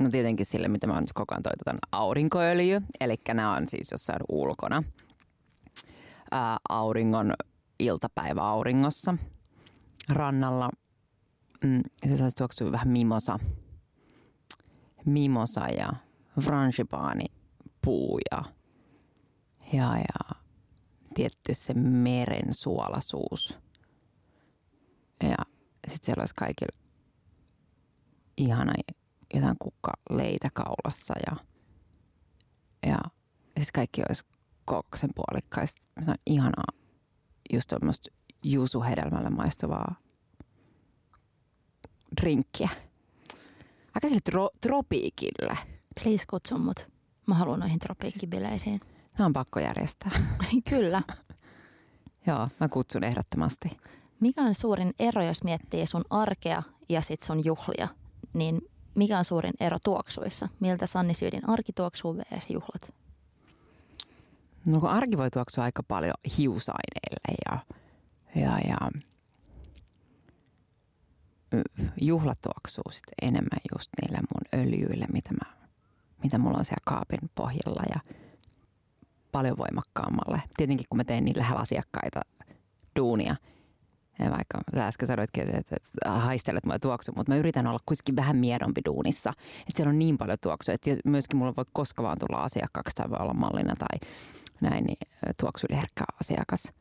[0.00, 2.80] No tietenkin sille, mitä mä nyt koko ajan toitotan, aurinkoöljy.
[3.00, 4.82] Eli nämä on siis jossain ulkona.
[6.30, 7.34] Ää, auringon
[7.78, 9.14] iltapäivä auringossa
[10.08, 10.70] rannalla.
[11.64, 13.38] Mm, se saisi tuoksua vähän mimosa,
[15.06, 15.92] mimosa ja
[16.40, 17.24] frangipaani
[17.84, 18.42] puu ja,
[19.72, 20.36] ja, ja
[21.14, 23.58] tietty se meren suolasuus.
[25.22, 25.36] Ja
[25.88, 26.80] sitten siellä olisi kaikilla
[28.36, 28.72] ihana
[29.34, 31.36] jotain kukkaleitä kaulassa ja,
[32.86, 32.98] ja
[33.56, 34.24] siis kaikki olisi
[34.70, 35.80] kooksen puolikkaista.
[36.02, 36.72] Se on ihanaa
[37.52, 38.10] just tuommoista
[38.42, 39.94] juusuhedelmällä maistuvaa
[42.20, 42.68] drinkkiä.
[43.94, 45.58] Aika sille tro- tropiikille.
[46.02, 46.86] Please kutsu mut.
[47.26, 48.80] Mä haluan noihin tropiikkibileisiin.
[49.18, 50.10] Nämä on pakko järjestää.
[50.70, 51.02] Kyllä.
[52.26, 53.68] Joo, mä kutsun ehdottomasti.
[54.20, 57.88] Mikä on suurin ero, jos miettii sun arkea ja sit sun juhlia?
[58.34, 58.60] Niin
[58.94, 60.48] mikä on suurin ero tuoksuissa?
[60.60, 62.50] Miltä Sanni Syydin arki tuoksuu vs.
[62.50, 62.94] juhlat?
[64.64, 67.58] No kun arki voi tuoksua aika paljon hiusaineille ja,
[68.42, 68.90] ja, ja
[72.00, 75.52] juhlat tuoksuu sitten enemmän just niille mun öljyille, mitä, mä,
[76.22, 78.00] mitä mulla on siellä kaapin pohjalla ja
[79.32, 80.42] paljon voimakkaammalle.
[80.56, 82.20] Tietenkin kun mä teen niin lähellä asiakkaita
[82.96, 83.36] duunia,
[84.18, 88.16] ja vaikka sä äsken sanoitkin, että, että haistelet mua tuoksu, mutta mä yritän olla kuitenkin
[88.16, 89.30] vähän miedompi duunissa.
[89.60, 93.10] Että siellä on niin paljon tuoksua, että myöskin mulla voi koska vaan tulla asiakkaaksi tai
[93.10, 94.08] voi olla mallina tai
[94.60, 94.98] näin, niin
[95.40, 96.72] tuoksuliherkkä asiakas.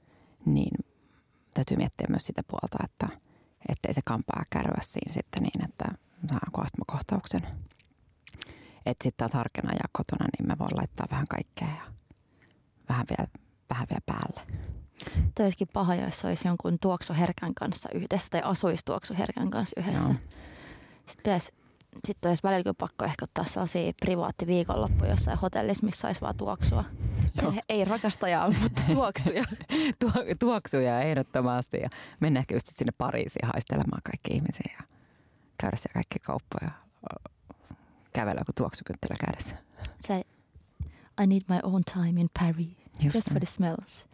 [0.45, 0.85] Niin
[1.53, 3.09] täytyy miettiä myös sitä puolta, että
[3.69, 5.85] ettei se kampaa kärryä siinä sitten niin, että
[6.29, 7.41] saa astmakohtauksen.
[8.85, 11.93] Että sitten taas harkena ja kotona, niin mä voin laittaa vähän kaikkea ja
[12.89, 13.29] vähän vielä,
[13.69, 14.59] vähän vielä päälle.
[15.35, 20.13] Toi olisikin paha, jos olisi jonkun tuoksuherkän kanssa yhdessä tai asuisi tuoksuherkän kanssa yhdessä.
[20.13, 20.21] Joo.
[21.05, 21.51] Sitten pitäisi
[22.07, 26.83] sitten olisi välillä pakko ehkä ottaa sellaisia privaatti viikonloppu jossain hotellissa, missä saisi vaan tuoksua.
[27.69, 29.43] Ei rakastajaa, mutta tuoksuja.
[30.39, 34.84] tuoksuja ehdottomasti ja mennä ehkä just sinne Pariisiin haistelemaan kaikki ihmisiä ja
[35.58, 36.71] käydä siellä kaikki kauppoja
[38.13, 39.56] kävellä kuin tuoksukynttilä kädessä.
[39.99, 40.23] Se,
[41.23, 44.08] I need my own time in Paris, just, just for the smells.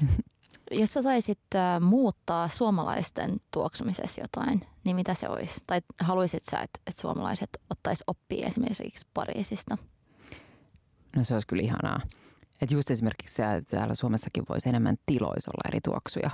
[0.70, 5.60] Jos sä saisit äh, muuttaa suomalaisten tuoksumisessa jotain, niin mitä se olisi?
[5.66, 9.78] Tai haluaisit sä, että, että suomalaiset ottais oppia esimerkiksi Pariisista?
[11.16, 12.00] No se olisi kyllä ihanaa.
[12.62, 16.30] Että just esimerkiksi täällä Suomessakin voisi enemmän tiloissa olla eri tuoksuja.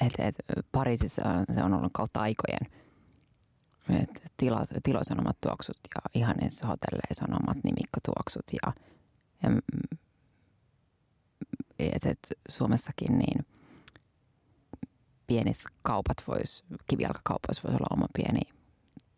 [0.00, 0.34] Että et
[0.72, 1.22] Pariisissa
[1.54, 2.60] se on ollut kautta aikojen.
[4.02, 4.32] Et
[4.82, 8.72] tiloissa on omat tuoksut ja ihanissa hotelleissa on omat nimikkotuoksut ja,
[9.42, 9.50] ja
[11.78, 13.46] että et Suomessakin niin
[15.26, 18.40] pienet kaupat vois, kivijalkakaupoissa voisi olla oma pieni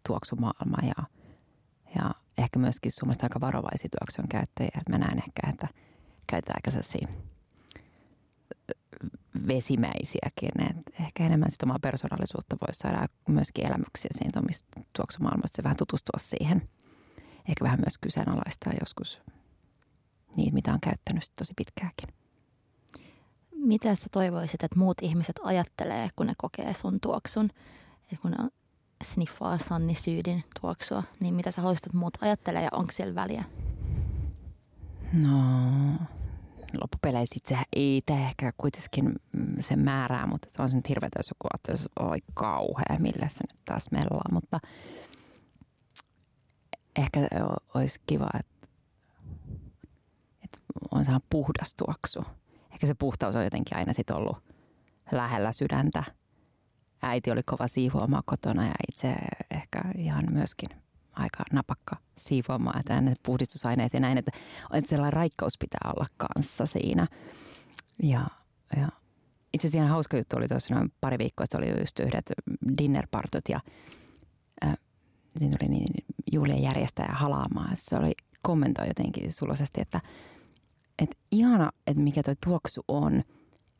[0.07, 1.05] tuoksumaailma ja,
[1.97, 2.11] ja
[2.43, 4.79] ehkä myöskin Suomesta aika varovaisia tuoksujen käyttäjiä.
[4.79, 5.69] Että mä näen ehkä, että
[6.27, 7.09] käytetään aika sellaisia
[9.49, 10.63] vesimäisiäkin.
[10.71, 15.77] Et ehkä enemmän sitä omaa persoonallisuutta voisi saada myöskin elämyksiä siitä omista tuoksumaailmasta ja vähän
[15.77, 16.69] tutustua siihen.
[17.49, 19.21] Ehkä vähän myös kyseenalaistaa joskus
[20.37, 22.15] niitä, mitä on käyttänyt tosi pitkääkin
[23.65, 27.51] mitä sä toivoisit, että muut ihmiset ajattelee, kun ne kokee sun tuoksun?
[28.13, 28.51] Et kun
[29.05, 33.45] sniffaa Sanni Syydin tuoksua, niin mitä sä haluaisit, että muut ajattelee ja onko siellä väliä?
[35.13, 35.39] No,
[36.81, 39.15] loppupeleissä itsehän ei tee ehkä kuitenkin
[39.59, 43.65] sen määrää, mutta on se nyt hirveätä, jos joku että oi kauhea, millä se nyt
[43.65, 44.61] taas mellaa, mutta
[46.97, 47.21] ehkä
[47.75, 48.69] olisi kiva, että,
[50.45, 50.59] että
[50.91, 52.25] on sellainen puhdas tuoksu–
[52.81, 54.37] ehkä se puhtaus on jotenkin aina sit ollut
[55.13, 56.05] lähellä sydäntä.
[57.03, 59.15] Äiti oli kova siivoamaan kotona ja itse
[59.51, 60.69] ehkä ihan myöskin
[61.13, 64.31] aika napakka siivoamaan, että ne puhdistusaineet ja näin, että,
[64.73, 67.07] että sellainen raikkaus pitää olla kanssa siinä.
[68.03, 68.27] Ja,
[68.77, 68.89] ja
[69.55, 72.33] itse asiassa ihan hauska juttu oli tuossa noin pari viikkoa, oli just yhdet
[72.79, 73.61] dinnerpartot ja
[74.65, 74.77] äh,
[75.39, 77.77] siinä oli niin Julia järjestäjä halaamaan.
[77.77, 80.01] Se oli kommentoi jotenkin suloisesti, että–
[81.01, 83.23] että ihana, että mikä tuo tuoksu on,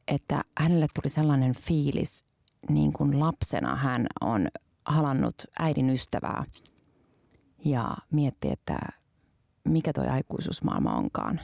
[0.09, 2.25] että hänelle tuli sellainen fiilis,
[2.69, 4.49] niin kuin lapsena hän on
[4.85, 6.45] halannut äidin ystävää
[7.65, 8.79] ja mietti, että
[9.65, 11.41] mikä toi aikuisuusmaailma onkaan.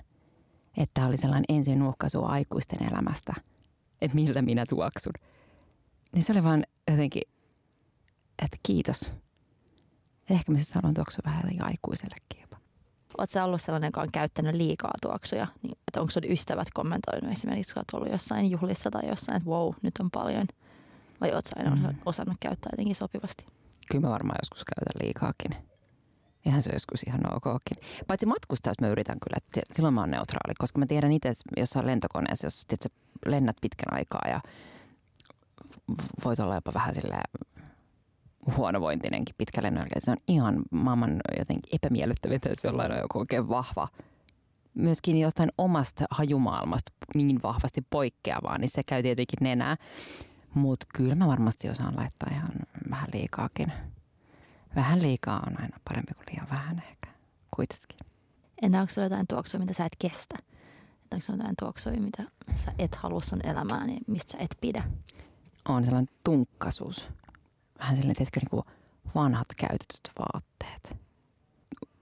[0.77, 3.35] Että oli sellainen ensin nuhkaisu aikuisten elämästä,
[4.01, 5.13] että miltä minä tuoksun.
[6.13, 7.23] Niin se oli vaan jotenkin,
[8.45, 9.15] että kiitos.
[10.31, 12.57] Ehkä mä sitten haluan tuoksua vähän aikuisellekin jopa.
[13.19, 15.47] Oletko sä ollut sellainen, joka on käyttänyt liikaa tuoksuja?
[15.63, 19.51] Niin, että onko sun ystävät kommentoinut esimerkiksi, kun olet ollut jossain juhlissa tai jossain, että
[19.51, 20.47] wow, nyt on paljon?
[21.21, 21.97] Vai oletko aina mm.
[22.07, 23.47] osannut käyttää jotenkin sopivasti?
[23.91, 25.67] Kyllä mä varmaan joskus käytän liikaakin.
[26.47, 27.77] Ihan se joskus ihan okkin.
[28.07, 31.45] Paitsi matkustaessa mä yritän kyllä, että silloin mä oon neutraali, koska mä tiedän itse, että
[31.57, 32.93] jos on lentokoneessa, jos tiedät,
[33.27, 34.41] lennät pitkän aikaa ja
[36.25, 37.31] voit olla jopa vähän silleen
[38.57, 40.01] huonovointinenkin pitkälle jälkeen.
[40.01, 43.89] Se on ihan maailman jotenkin epämiellyttävintä, että jollain on joku oikein vahva,
[44.75, 49.77] myöskin jotain omasta hajumaailmasta niin vahvasti poikkeavaa, niin se käy tietenkin nenää.
[50.57, 52.53] Mutta kyllä mä varmasti osaan laittaa ihan
[52.91, 53.73] vähän liikaakin.
[54.77, 57.09] Vähän liikaa on aina parempi kuin liian vähän ehkä,
[57.57, 57.99] kuitenkin.
[58.63, 60.35] Entä onko sulla jotain tuoksua, mitä sä et kestä?
[61.13, 62.23] Onko sulla jotain tuoksua, mitä
[62.55, 64.85] sä et halua sun elämään, niin mistä sä et pidä?
[65.69, 67.09] On sellainen tunkkasuus
[67.79, 68.63] vähän silleen, tiedätkö, niin kuin
[69.15, 70.97] vanhat käytetyt vaatteet.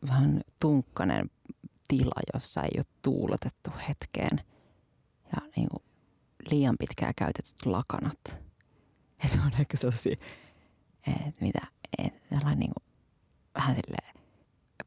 [0.09, 1.31] Vähän tunkkanen
[1.89, 4.41] tila, jossa ei ole tuuletettu hetkeen.
[5.33, 5.83] Ja niin kuin
[6.51, 8.19] liian pitkään käytetyt lakanat.
[9.25, 10.17] Et on ehkä sellaisia,
[11.07, 11.61] että mitä,
[11.99, 12.85] et sellainen niin kuin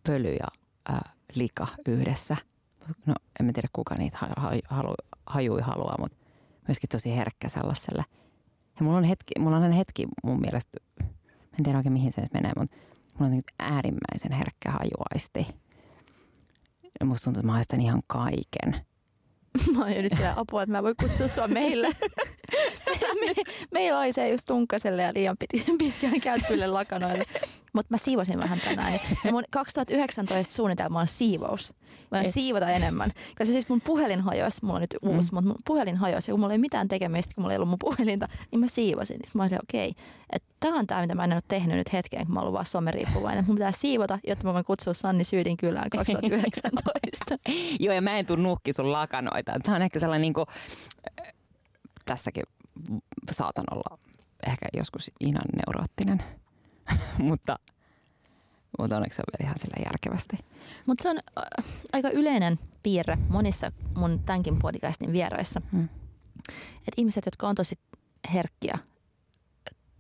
[0.04, 0.48] pöly ja
[0.90, 2.38] ää, lika yhdessä.
[3.06, 6.18] No en mä tiedä kuka niitä halu, halu, hajui haluaa, mutta
[6.68, 8.06] myöskin tosi herkkä sellaiselle.
[8.80, 10.78] Ja mulla on hetki, mulla on hetki mun mielestä,
[11.30, 12.78] en tiedä oikein mihin se nyt menee, mutta
[13.20, 15.56] mulla on äärimmäisen herkkä hajuaisti.
[17.00, 18.87] Ja musta tuntuu, että mä haistan ihan kaiken.
[19.76, 21.88] Mä oon jo nyt siellä apua, että mä voin kutsua sua meille.
[23.22, 23.34] me,
[23.72, 27.26] meillä oli se just tunkkaselle ja liian pit, pitkään käyttöille lakanoille.
[27.78, 28.94] Mutta mä siivosin vähän tänään.
[29.24, 31.74] Ja mun 2019 suunnitelma on siivous.
[32.12, 33.12] Mä en siivota enemmän.
[33.38, 35.36] Koska siis mun puhelin hajosi, mulla on nyt uusi, mm.
[35.36, 36.32] mutta mun puhelin hajosi.
[36.32, 39.16] Ja kun mulla ei mitään tekemistä, kun mulla ei ollut mun puhelinta, niin mä siivosin.
[39.16, 41.94] Sitten mä olin okei, okay, että tämä on tämä, mitä mä en ole tehnyt nyt
[41.94, 43.46] hetkeen, kun mä oon vaan someriippuvainen.
[43.48, 47.38] Mun pitää siivota, jotta mä voin kutsua Sanni Syydin kylään 2019.
[47.80, 49.52] Joo, ja mä en tuu nuhki sun lakanoita.
[49.64, 50.46] Tämä on ehkä sellainen niin kuin,
[52.06, 52.44] tässäkin
[53.32, 53.98] saatan olla
[54.48, 56.24] ehkä joskus ihan neuroottinen,
[57.18, 57.60] mutta,
[58.80, 60.38] mutta onneksi se on vielä ihan sillä järkevästi.
[60.86, 65.62] Mutta se on äh, aika yleinen piirre monissa mun tämänkin podcastin vieroissa.
[65.72, 65.90] Hmm.
[66.78, 67.76] Että ihmiset, jotka on tosi
[68.34, 68.78] herkkiä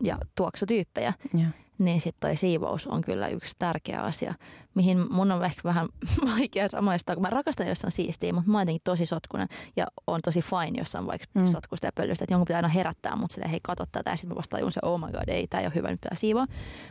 [0.04, 4.34] ja tuoksutyyppejä, yeah niin sitten toi siivous on kyllä yksi tärkeä asia,
[4.76, 5.88] mihin mun on ehkä vähän
[6.36, 9.88] vaikea samaistaa, kun mä rakastan, jos on siistiä, mutta mä oon jotenkin tosi sotkunen ja
[10.08, 11.48] on tosi fine, jos on vaikka mm.
[11.48, 14.30] sotkusta ja pölystä, että jonkun pitää aina herättää mut silleen, hei kato tätä, ja sitten
[14.30, 16.46] mä vasta tajun se, oh my god, ei, tää ei ole hyvä, nyt pitää siivoa.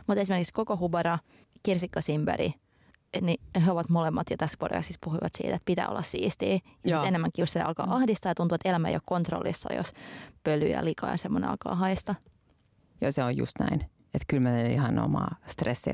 [0.07, 1.19] Mutta esimerkiksi koko Hubara,
[1.63, 2.53] Kirsikka Simberi,
[3.21, 6.59] niin he ovat molemmat ja tässä podcastissa puhuivat siitä, että pitää olla siistiä.
[6.85, 7.91] Ja enemmänkin jos se alkaa mm.
[7.91, 9.93] ahdistaa ja tuntuu, että elämä ei ole kontrollissa, jos
[10.43, 12.15] pöly ja likaa ja semmoinen alkaa haista.
[13.01, 13.96] Joo, se on just näin.
[14.17, 15.89] Että kyllä mä ihan omaa stressi,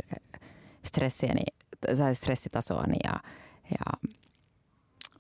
[0.86, 1.42] stressiäni,
[1.98, 3.14] tai stressitasoani ja,
[3.72, 4.10] ja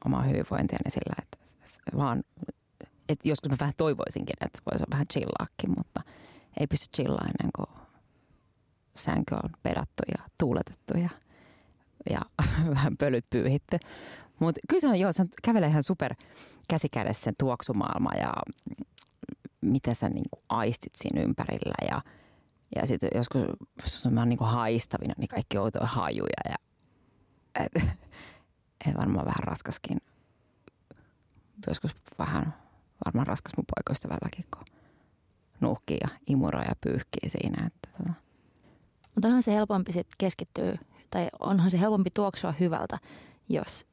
[0.05, 1.37] omaa hyvinvointiani sillä, että
[1.97, 2.23] vaan,
[3.09, 6.01] että joskus mä vähän toivoisinkin, että voisi vähän chillaakin, mutta
[6.59, 7.79] ei pysty chillaa ennen kuin
[8.97, 11.09] sänky on pedattu ja tuuletettu ja,
[12.09, 12.21] ja
[12.75, 13.79] vähän pölyt pyyhitty.
[14.39, 16.15] Mutta kyllä se on, joo, se on, kävelee ihan super
[16.69, 18.33] käsikädessä sen tuoksumaailma ja
[19.61, 22.01] mitä sä niin aistit siinä ympärillä ja–
[22.75, 26.55] ja sitten joskus mä oon niinku haistavina, niin kaikki outoja hajuja ja
[27.65, 27.71] et,
[28.87, 29.97] et varmaan vähän raskaskin.
[31.67, 32.53] Joskus vähän
[33.05, 34.65] varmaan raskas mun poikaystävälläkin, kun
[35.59, 37.67] nuhkii ja imuroi ja pyyhkii siinä.
[37.67, 38.13] Että, tota.
[39.15, 40.77] Mutta onhan se helpompi sit keskittyä,
[41.09, 42.97] tai onhan se helpompi tuoksua hyvältä,
[43.49, 43.85] jos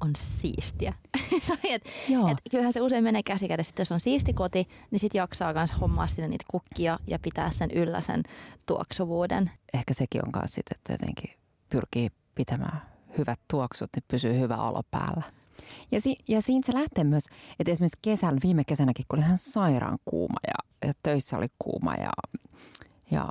[0.00, 0.94] on siistiä.
[1.64, 1.82] et,
[2.30, 3.74] et, kyllähän se usein menee käsi kädessä.
[3.78, 7.70] Jos on siisti koti, niin sitten jaksaa myös hommaa sinne niitä kukkia ja pitää sen
[7.70, 8.22] yllä sen
[8.66, 9.50] tuoksuvuuden.
[9.74, 11.30] Ehkä sekin on myös sitten, että jotenkin
[11.70, 12.82] pyrkii pitämään
[13.18, 15.22] hyvät tuoksut, niin pysyy hyvä olo päällä.
[15.92, 17.26] Ja, si- ja siinä se lähtee myös,
[17.58, 21.94] että esimerkiksi kesällä, viime kesänäkin, kun oli ihan sairaan kuuma ja, ja töissä oli kuuma
[21.94, 22.10] ja,
[23.10, 23.28] ja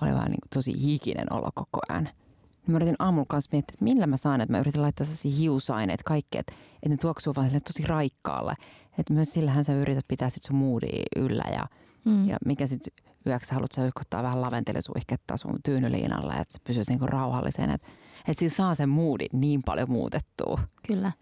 [0.00, 2.08] oli vähän niin kuin tosi hikinen olo koko ajan–
[2.66, 6.02] Mä yritin aamulla kanssa miettiä, että millä mä saan, että mä yritin laittaa sellaisia hiusaineet,
[6.02, 8.54] kaikki, että, että ne tuoksuu vaan tosi raikkaalle.
[8.98, 11.66] Että myös sillähän sä yrität pitää sit sun moodia yllä ja,
[12.04, 12.28] mm.
[12.28, 12.92] ja mikä sitten
[13.26, 17.70] yöksi haluat sä yhkottaa vähän laventelisuihketta sun tyynyliinalle, että sä pysyt niinku rauhallisen.
[17.70, 17.88] Että,
[18.28, 20.60] että siinä saa sen moodin niin paljon muutettua.
[20.88, 21.12] Kyllä.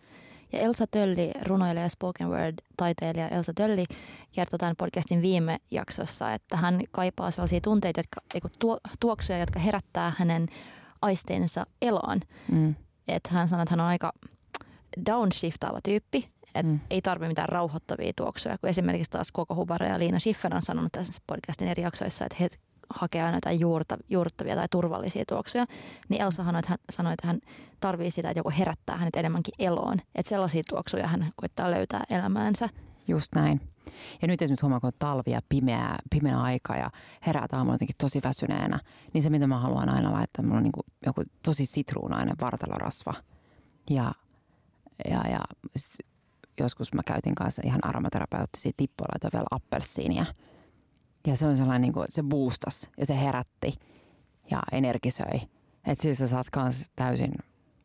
[0.53, 3.85] Ja Elsa Tölli, runoilija ja spoken word-taiteilija Elsa Tölli
[4.33, 8.21] kertoi tämän podcastin viime jaksossa, että hän kaipaa sellaisia tunteita, jotka,
[8.59, 10.49] tuo, tuoksuja, jotka herättää hänen
[11.03, 12.21] aisteensa eloon.
[12.53, 12.75] Mm.
[13.09, 14.13] Että hän sanoi, että hän on aika
[15.07, 16.81] downshiftaava tyyppi, että mm.
[16.91, 20.93] ei tarvitse mitään rauhoittavia tuoksuja, kun esimerkiksi taas Koko Hubara ja Liina Schiffer on sanonut
[20.93, 22.49] tässä podcastin eri jaksoissa, että he
[22.91, 25.67] hakee aina jotain juurta, juurtavia tai turvallisia tuoksuja,
[26.09, 27.41] niin Elsa sanoi, että hän, sanoi, että hän
[27.81, 29.99] tarvii sitä, että joku herättää hänet enemmänkin eloon.
[30.15, 32.69] Että sellaisia tuoksuja hän koittaa löytää elämäänsä.
[33.09, 33.61] Just näin.
[34.23, 36.91] Ja nyt esimerkiksi huomaa, kun on talvi ja pimeä, pimeä aika ja
[37.27, 38.81] herää aamulla jotenkin tosi väsyneenä,
[39.13, 43.15] niin se mitä mä haluan aina laittaa, mulla on niin kuin joku tosi sitruunainen vartalorasva.
[43.91, 44.13] Ja,
[45.11, 45.41] ja, ja
[46.61, 50.27] joskus mä käytin kanssa ihan aromaterapeuttisia tippoja, laitoin vielä appelsiinia.
[51.27, 53.73] Ja se on sellainen, niin kuin, se boostas ja se herätti
[54.51, 55.41] ja energisöi.
[55.87, 57.33] Että siis sä saat kans täysin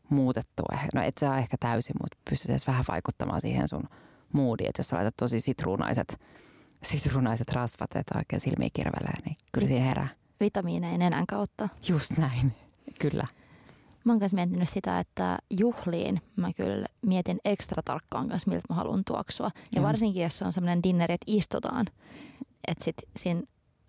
[0.09, 0.77] muutettua.
[0.93, 3.83] No et sä ehkä täysin, mutta pystyt edes vähän vaikuttamaan siihen sun–
[4.33, 6.19] moodi, että jos sä laitat tosi sitruunaiset,
[6.83, 10.07] sitruunaiset rasvat, että oikein silmiä kirvelee, niin kyllä siinä herää.
[10.39, 11.69] Vitamiineja nenän kautta.
[11.89, 12.53] Just näin,
[13.01, 13.27] kyllä.
[14.03, 19.03] Mä oon miettinyt sitä, että juhliin mä kyllä mietin ekstra tarkkaan kanssa, miltä mä haluan
[19.05, 19.51] tuoksua.
[19.55, 19.83] Ja Joo.
[19.83, 21.85] varsinkin, jos se on semmoinen dinneri, että istutaan.
[22.67, 23.41] Että sit siinä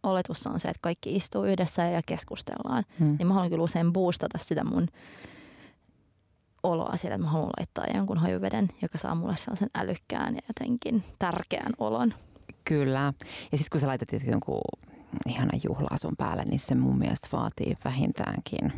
[0.03, 2.84] oletus on se, että kaikki istuu yhdessä ja keskustellaan.
[2.99, 3.16] Hmm.
[3.18, 4.89] Niin mä haluan kyllä usein boostata sitä mun
[6.73, 11.05] oloa siellä, että mä haluan laittaa jonkun hajuveden, joka saa mulle sellaisen älykkään ja jotenkin
[11.19, 12.14] tärkeän olon.
[12.64, 13.12] Kyllä.
[13.53, 14.61] Ja sitten kun sä laitat jonkun
[15.29, 18.73] ihana juhlaa sun päälle, niin se mun mielestä vaatii vähintäänkin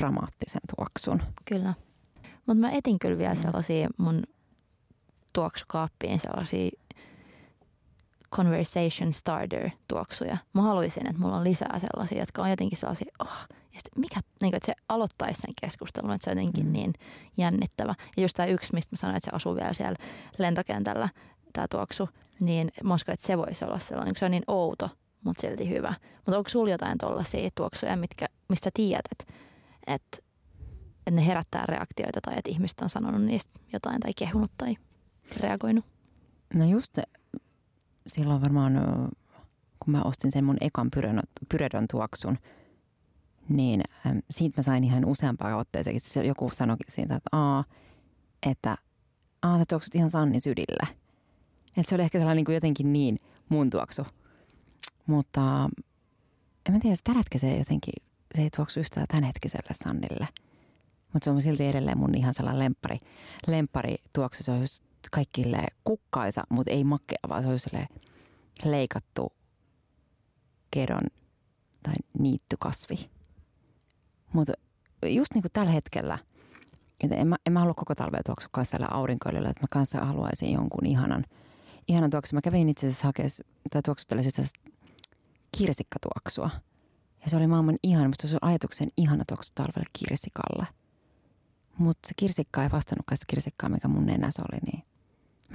[0.00, 1.22] dramaattisen tuoksun.
[1.44, 1.74] Kyllä.
[2.46, 4.22] Mutta mä etin kyllä vielä sellaisia mun
[5.32, 6.70] tuoksukaappiin sellaisia
[8.34, 10.36] conversation starter tuoksuja.
[10.52, 14.50] Mä haluaisin, että mulla on lisää sellaisia, jotka on jotenkin sellaisia, oh, ja mikä, niin
[14.50, 16.72] kuin, että se aloittaisi sen keskustelun, että se on jotenkin mm.
[16.72, 16.92] niin
[17.36, 17.94] jännittävä.
[18.16, 19.96] Ja just tämä yksi, mistä mä sanoin, että se asuu vielä siellä
[20.38, 21.08] lentokentällä,
[21.52, 22.08] tämä tuoksu,
[22.40, 24.90] niin mä uskon, että se voisi olla sellainen, se on niin outo,
[25.24, 25.94] mutta silti hyvä.
[26.16, 29.34] Mutta onko sulla jotain tuollaisia tuoksuja, mitkä, mistä tiedät, että,
[29.86, 30.18] että,
[31.10, 34.76] ne herättää reaktioita tai että ihmiset on sanonut niistä jotain tai kehunut tai
[35.36, 35.84] reagoinut?
[36.54, 36.98] No just
[38.06, 38.74] silloin varmaan,
[39.84, 40.90] kun mä ostin sen mun ekan
[41.48, 42.38] pyredon tuoksun,
[43.48, 46.00] niin äm, siitä mä sain ihan useampaa otteeseen.
[46.26, 47.64] Joku sanoi siitä, että aa,
[48.46, 48.76] että
[49.42, 50.88] aa, sä tuoksut ihan Sanni sydille.
[51.76, 54.02] Että se oli ehkä sellainen niin jotenkin niin mun tuoksu.
[55.06, 55.70] Mutta
[56.66, 57.94] en mä tiedä, tällä hetkellä se jotenkin,
[58.34, 60.28] se ei tuoksu yhtään tämänhetkiselle Sannille.
[61.12, 62.98] Mutta se on silti edelleen mun ihan sellainen lemppari,
[63.46, 64.42] lemppari tuoksu.
[64.42, 67.70] Se on just kaikille kukkaisa, mutta ei makea, vaan se olisi
[68.64, 69.32] leikattu
[70.70, 71.02] kedon
[71.82, 73.10] tai niittykasvi.
[74.34, 74.52] Mutta
[75.06, 76.18] just niin kuin tällä hetkellä,
[77.00, 80.52] että en mä, en mä halua koko talvea tuoksua siellä aurinkoilulla, että mä kanssa haluaisin
[80.52, 81.24] jonkun ihanan,
[81.88, 82.34] ihanan tuoksu.
[82.34, 83.30] Mä kävin itse asiassa hakemaan,
[83.70, 84.46] tai tuoksuttelemaan
[85.58, 86.50] kirsikkatuoksua.
[87.24, 90.66] Ja se oli maailman ihana, mutta se oli ajatuksen ihana tuoksu talvelle kirsikalle.
[91.78, 94.84] Mutta se kirsikka ei vastannutkaan sitä kirsikkaa, mikä mun nenässä oli, niin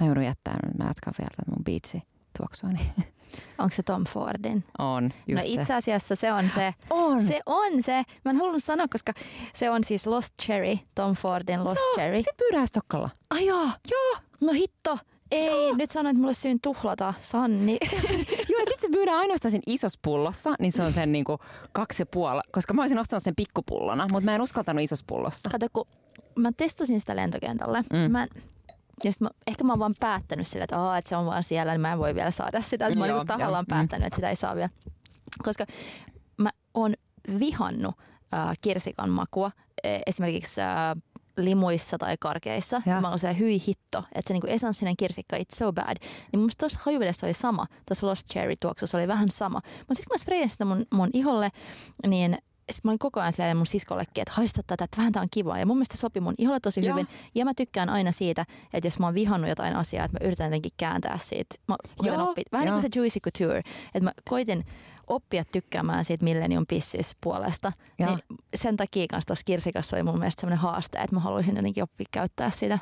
[0.00, 2.02] Mä joudun jättämään, mä jatkan vielä mun biitsi
[2.38, 2.80] tuoksuani.
[3.58, 4.64] Onko se Tom Fordin?
[4.78, 6.74] On, just No itse asiassa se on se.
[6.90, 7.26] On.
[7.26, 8.02] Se on se.
[8.24, 9.12] Mä en halunnut sanoa, koska
[9.54, 12.22] se on siis Lost Cherry, Tom Fordin Lost joo, Cherry.
[12.22, 13.10] Sit myydään Stokkalla.
[13.30, 13.68] Ai joo.
[13.90, 14.16] Joo.
[14.40, 14.98] No hitto.
[15.30, 15.76] Ei, joo.
[15.76, 17.78] nyt sanoit, että mulle syyn tuhlata, Sanni.
[18.52, 21.38] joo, sit se myydään ainoastaan sen isossa pullossa, niin se on sen niinku
[21.72, 25.50] kaksi ja puoli, koska mä olisin ostanut sen pikkupullona, mutta mä en uskaltanut isossa pullossa.
[25.50, 25.86] Kato, kun
[26.36, 27.84] mä testasin sitä lentokentällä.
[27.92, 28.12] Mm.
[28.12, 28.26] Mä
[29.04, 31.72] ja mä, ehkä mä oon vaan päättänyt sillä, että, Aa, että se on vaan siellä,
[31.72, 32.86] niin mä en voi vielä saada sitä.
[32.86, 33.74] Että mä oon niin tahallaan jo.
[33.74, 34.70] päättänyt, että sitä ei saa vielä.
[35.44, 35.66] Koska
[36.36, 36.94] mä oon
[37.38, 37.94] vihannut
[38.34, 39.50] äh, kirsikan makua
[39.84, 40.68] e, esimerkiksi äh,
[41.36, 42.82] limuissa tai karkeissa.
[42.86, 43.00] Ja.
[43.00, 45.96] Mä oon se hyi hitto, että se niinku esanssinen kirsikka, it's so bad.
[46.32, 49.60] Niin mun tuossa hajuvedessä oli sama, tuossa Lost Cherry tuoksussa oli vähän sama.
[49.78, 51.48] Mutta sitten kun mä sprayin sitä mun, mun iholle,
[52.06, 52.38] niin
[52.72, 55.28] sitten mä olin koko ajan silleen mun siskollekin, että haista tätä, että vähän tää on
[55.30, 55.58] kivaa.
[55.58, 56.94] Ja mun mielestä se sopi mun iholle tosi Joo.
[56.94, 57.08] hyvin.
[57.34, 60.46] Ja mä tykkään aina siitä, että jos mä oon vihannut jotain asiaa, että mä yritän
[60.46, 61.54] jotenkin kääntää siitä.
[61.68, 62.28] Mä Joo.
[62.28, 62.74] Oppia, vähän Joo.
[62.74, 63.58] niin kuin se Juicy Couture.
[63.58, 64.64] Että mä koitin
[65.06, 67.72] oppia tykkäämään siitä Millennium Pissis puolesta.
[67.98, 68.18] Niin
[68.54, 72.06] sen takia kanssa tuossa kirsikassa oli mun mielestä semmoinen haaste, että mä haluaisin jotenkin oppia
[72.10, 72.78] käyttää sitä.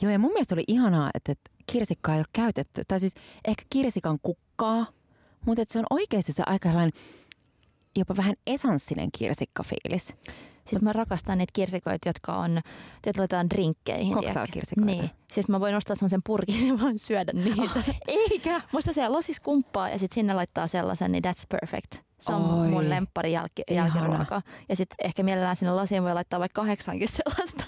[0.00, 2.82] Joo, ja mun mielestä oli ihanaa, että, että kirsikkaa ei ole käytetty.
[2.88, 3.14] Tai siis
[3.44, 4.86] ehkä kirsikan kukkaa,
[5.46, 6.92] mutta että se on oikeasti se aika sellainen
[7.96, 10.14] jopa vähän esanssinen kirsikkafiilis.
[10.68, 14.14] Siis mä rakastan niitä kirsikoita, jotka on, että laitetaan drinkkeihin.
[14.14, 14.86] Cocktail-kirsikoita.
[14.86, 15.10] Niin.
[15.32, 17.62] Siis mä voin ostaa semmoisen purkin ja vaan syödä niitä.
[17.62, 17.94] Oh,
[18.30, 18.60] eikä.
[18.72, 22.07] Musta se losis kumppaa ja sitten sinne laittaa sellaisen, niin that's perfect.
[22.18, 24.42] Se on Oi, mun lemppari jälki, jälkiruoka.
[24.68, 27.64] Ja sitten ehkä mielellään sinne lasiin voi laittaa vaikka kahdeksankin sellaista.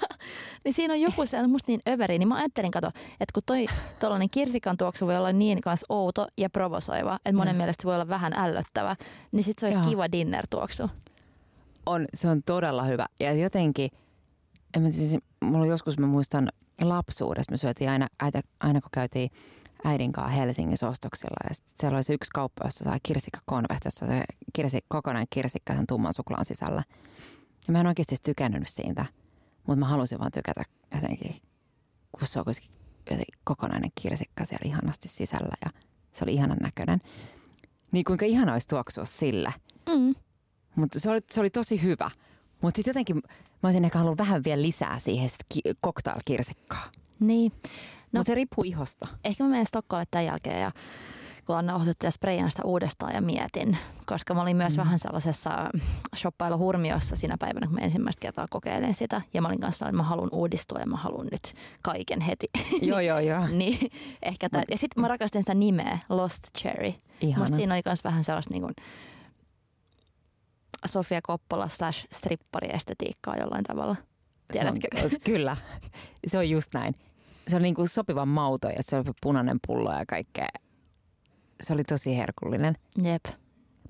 [0.65, 2.19] niin siinä on joku se on musta niin överi.
[2.19, 2.87] Niin mä ajattelin, kato,
[3.21, 3.67] että kun toi
[4.01, 7.59] tollainen kirsikan tuoksu voi olla niin kanssa outo ja provosoiva, että monen mm.
[7.59, 8.97] mielestä se voi olla vähän ällöttävä,
[9.33, 9.91] niin sitten se olisi Joo.
[9.91, 10.91] kiva dinner-tuoksu.
[11.87, 13.07] On, se on todella hyvä.
[13.21, 13.91] Ja jotenkin,
[14.77, 16.49] en mä siis, mulla joskus mä muistan
[16.83, 19.31] lapsuudesta, me syötiin aina, aina, aina kun käytiin
[19.85, 21.37] äidin kanssa Helsingissä ostoksilla.
[21.49, 26.15] Ja siellä oli se yksi kauppa, jossa sai kirsikkakonvehtissa, se kirsi, kokonainen kirsikka sen tumman
[26.15, 26.83] suklaan sisällä.
[27.69, 29.07] Ja mä en oikeasti tykännyt siitä,
[29.67, 30.63] mutta mä halusin vaan tykätä
[30.95, 31.37] jotenkin,
[32.13, 35.71] kun se on kuitenkin kokonainen kirsikka siellä ihanasti sisällä ja
[36.13, 37.01] se oli ihanan näköinen.
[37.93, 39.53] Niin kuinka ihana olisi tuoksua sillä.
[39.89, 40.15] Mm.
[40.77, 42.11] Mutta se oli, se oli tosi hyvä.
[42.61, 43.17] Mutta sitten jotenkin
[43.63, 46.91] mä olisin ehkä halunnut vähän vielä lisää siihen ki- cocktail-kirsikkaa.
[47.21, 47.53] Niin.
[48.13, 49.09] No, Mutta se riippuu ihosta.
[49.25, 50.73] Ehkä mä menen Stokkolle tämän jälkeen ja
[51.47, 54.81] kun on nauhoitettu ja sprayaan sitä uudestaan ja mietin, koska mä olin myös mm.
[54.81, 55.51] vähän sellaisessa
[56.17, 59.23] shoppailuhurmiossa siinä päivänä, kun mä ensimmäistä kertaa kokeilen sitä.
[59.35, 62.51] Ja mä olin kanssa että mä haluan uudistua ja mä haluan nyt kaiken heti.
[62.83, 63.47] Joo, joo, joo.
[63.59, 63.91] niin,
[64.23, 64.65] ehkä tämän.
[64.71, 66.93] Ja sitten mä rakastin sitä nimeä, Lost Cherry.
[67.37, 68.75] Musta siinä oli myös vähän sellaista niin kuin,
[70.87, 73.97] Sofia Koppola slash strippari-estetiikkaa jollain tavalla.
[74.53, 74.99] Tiedätkö?
[74.99, 75.57] Se on, kyllä,
[76.27, 76.95] se on just näin
[77.51, 80.49] se oli niin kuin sopivan mauto ja se oli punainen pullo ja kaikkea.
[81.63, 82.75] Se oli tosi herkullinen.
[83.03, 83.25] Jep.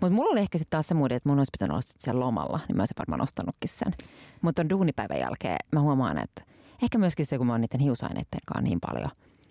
[0.00, 2.60] Mutta mulla oli ehkä sitten taas se muudi, että mun olisi pitänyt olla siellä lomalla,
[2.68, 3.94] niin mä olisin varmaan ostanutkin sen.
[4.42, 6.42] Mutta on duunipäivän jälkeen mä huomaan, että
[6.82, 9.10] ehkä myöskin se, kun mä oon niiden hiusaineiden kanssa niin paljon,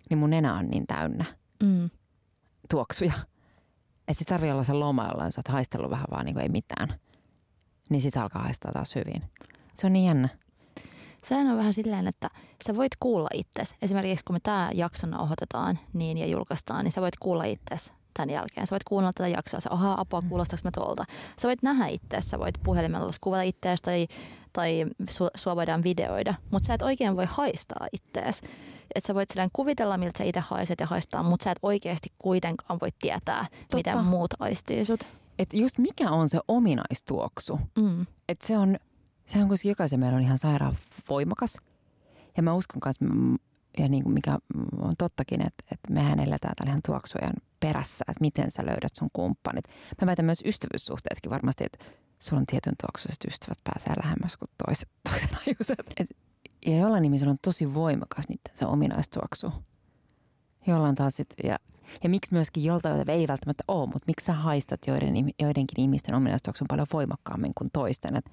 [0.09, 1.25] niin mun nenä on niin täynnä
[1.63, 1.89] mm.
[2.69, 3.13] tuoksuja.
[4.07, 6.49] Että sit tarvii olla se loma, jolla sä oot haistellut vähän vaan niin kuin ei
[6.49, 6.99] mitään.
[7.89, 9.23] Niin sit alkaa haistaa taas hyvin.
[9.73, 10.29] Se on niin jännä.
[11.23, 12.29] Sehän on vähän silleen, että
[12.67, 13.75] sä voit kuulla itsesi.
[13.81, 18.29] Esimerkiksi kun me tämä jakso nauhoitetaan niin ja julkaistaan, niin sä voit kuulla itsesi tämän
[18.29, 18.67] jälkeen.
[18.67, 20.29] Sä voit kuunnella tätä jaksoa, sä ohaa apua, mm.
[20.29, 21.05] kuulostaako mä tuolta.
[21.41, 24.07] Sä voit nähdä itse, sä voit puhelimella kuvata itseäsi tai,
[24.53, 28.41] tai su, sua voidaan videoida, mutta sä et oikein voi haistaa itseäsi.
[28.95, 32.09] Että sä voit silleen kuvitella, miltä sä itse haiset ja haistaa, mutta sä et oikeasti
[32.19, 33.77] kuitenkaan voi tietää, Totta.
[33.77, 35.18] miten muut aistii sut.
[35.39, 37.59] Et just mikä on se ominaistuoksu?
[37.77, 38.05] Mm.
[38.29, 38.77] Että se on,
[39.25, 40.77] se on kuitenkin jokaisen meillä on ihan sairaan
[41.09, 41.57] voimakas.
[42.37, 43.05] Ja mä uskon kanssa,
[43.77, 44.37] ja niin kuin mikä
[44.77, 49.09] on tottakin, että, että mehän eletään tämän ihan tuoksujen perässä, että miten sä löydät sun
[49.13, 49.65] kumppanit.
[50.01, 51.85] Mä väitän myös ystävyyssuhteetkin varmasti, että
[52.19, 55.93] sulla on tietyn tuoksuiset ystävät pääsee lähemmäs kuin toiset, toisen ajuiset.
[55.97, 56.09] Et,
[56.65, 59.53] ja jollain ihmisellä on tosi voimakas niiden se ominaistuoksu.
[60.67, 61.59] Jollain taas sit, ja,
[62.03, 66.67] ja miksi myöskin joltain ei välttämättä ole, mutta miksi sä haistat joiden, joidenkin ihmisten ominaistuoksun
[66.67, 68.15] paljon voimakkaammin kuin toisten.
[68.15, 68.25] Et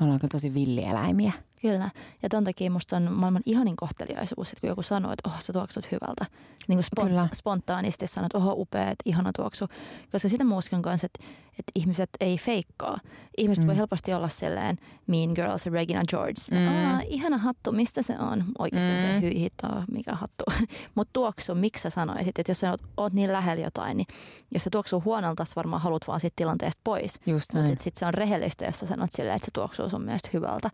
[0.00, 1.32] me ollaan tosi villieläimiä.
[1.60, 1.90] Kyllä.
[2.22, 5.52] Ja ton takia musta on maailman ihanin kohteliaisuus, että kun joku sanoo, että oh, sä
[5.52, 6.26] tuoksut hyvältä.
[6.68, 9.66] Niin kuin spon- spontaanisti sanoo, että oho, upeat, ihana tuoksu.
[10.12, 11.24] Koska sitä muuskin kanssa, että,
[11.58, 12.98] että ihmiset ei feikkaa.
[13.36, 13.68] Ihmiset mm.
[13.68, 14.76] voi helposti olla silleen
[15.06, 16.40] Mean Girls ja Regina George.
[16.50, 17.00] Mm.
[17.06, 18.44] ihana hattu, mistä se on?
[18.58, 18.98] Oikeasti mm.
[18.98, 19.48] se hyi
[19.90, 20.44] mikä hattu.
[20.94, 24.06] Mutta tuoksu, miksi sä sanoisit, että jos sä oot, oot niin lähellä jotain, niin
[24.54, 27.20] jos se tuoksuu huonolta, sä varmaan haluat vaan siitä tilanteesta pois.
[27.66, 30.70] Mutta sitten se on rehellistä, jos sä sanot silleen, että se tuoksuu sun mielestä hyvältä.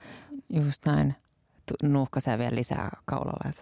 [0.50, 1.14] Just näin.
[1.82, 3.52] Nuuhkaisee vielä lisää kaulalla.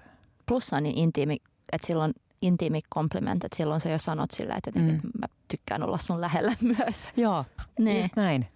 [0.46, 1.36] Plus on niin intiimi,
[1.72, 4.90] että silloin intiimi komplimentti, että silloin sä jo sanot sillä, että, mm.
[4.90, 7.08] että mä tykkään olla sun lähellä myös.
[7.16, 7.44] Joo,
[7.78, 8.00] niin.
[8.00, 8.46] just näin.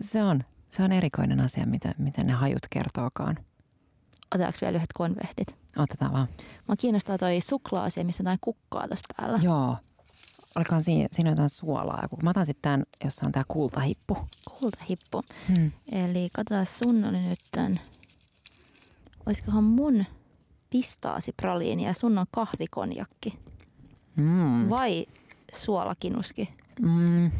[0.00, 3.36] Se on, se on erikoinen asia, mitä, miten ne hajut kertookaan.
[4.34, 5.56] Otetaanko vielä yhdet konvehdit?
[5.76, 6.28] Otetaan vaan.
[6.68, 9.38] Mä kiinnostaa toi suklaa-asia, missä on kukkaa tässä päällä.
[9.42, 9.76] Joo.
[10.56, 12.08] Olikohan siinä, siinä jotain suolaa.
[12.22, 14.16] Mä otan sitten tämän, jossa on tämä kultahippu.
[14.58, 15.22] Kultahippu.
[15.48, 15.72] Hmm.
[15.92, 17.80] Eli katsotaan sun oli nyt tämän.
[19.26, 20.04] Olisikohan mun
[20.70, 23.38] pistaasipraliini ja sun on kahvikonjakki.
[24.16, 24.70] Mm.
[24.70, 25.06] Vai
[25.52, 26.48] suolakinuski?
[26.80, 27.30] Mm.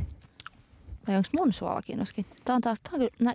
[1.09, 2.27] Vai onko mun suolakinuski?
[2.45, 3.35] Tämä on taas, tämä on kyllä,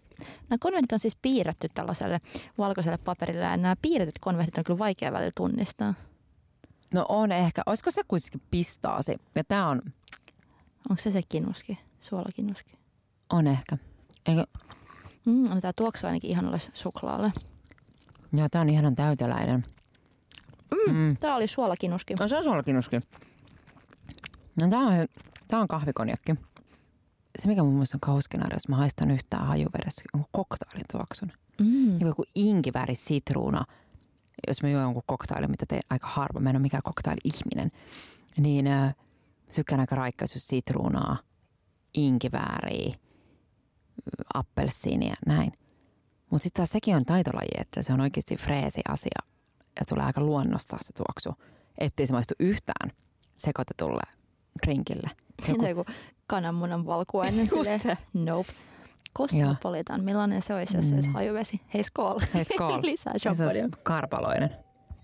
[0.50, 2.20] nämä, konvertit on siis piirretty tällaiselle
[2.58, 5.94] valkoiselle paperille ja nämä piirretyt konvertit on kyllä vaikea välillä tunnistaa.
[6.94, 7.62] No on ehkä.
[7.66, 9.16] Olisiko se kuitenkin pistaasi?
[9.36, 9.82] Ja tämä on...
[10.90, 11.80] Onko se se kinuski?
[12.00, 12.78] Suolakinuski?
[13.30, 13.78] On ehkä.
[14.26, 14.44] Eikö...
[15.26, 17.32] Mm, on tämä tuoksu ainakin ihanalle suklaalle.
[18.34, 19.66] Joo, tämä on ihanan täyteläinen.
[20.72, 21.18] Mm, mm.
[21.18, 22.14] Tämä oli suolakinuski.
[22.14, 23.00] No se on suolakinuski.
[24.62, 24.94] No tämä on,
[25.48, 26.36] tää on kahvikonjakki.
[27.40, 31.32] Se mikä mun mielestä on kauskena, jos mä haistan yhtään hajuvedessä, on koktaalin tuoksun.
[31.60, 31.66] Mm.
[31.66, 33.66] Niin joku inkiväri, sitruuna.
[34.48, 37.72] Jos mä juon jonkun koktailin, mitä te aika harva, mä en ole mikään koktaili-ihminen,
[38.38, 38.96] niin äh,
[39.50, 41.18] sykkään aika raikkaisuus sitruunaa,
[41.94, 42.96] inkivääriä,
[44.34, 45.52] appelsiinia, näin.
[46.30, 49.20] Mutta sitten taas sekin on taitolaji, että se on oikeasti freesi asia
[49.80, 51.44] ja tulee aika luonnosta se tuoksu,
[51.78, 52.92] ettei se maistu yhtään
[53.38, 54.02] sekoitetulle
[54.66, 55.10] drinkille.
[55.70, 55.86] Joku,
[56.28, 58.54] kananmunan valkuainen silleen, nope.
[59.18, 60.94] Kosmopolitan, millainen se olisi, jos mm.
[60.96, 61.62] olisi hajuvesi?
[61.74, 62.20] Hei skool.
[62.34, 62.80] Hei skool.
[62.82, 63.70] Lisää champagnea.
[63.84, 64.56] karpaloinen.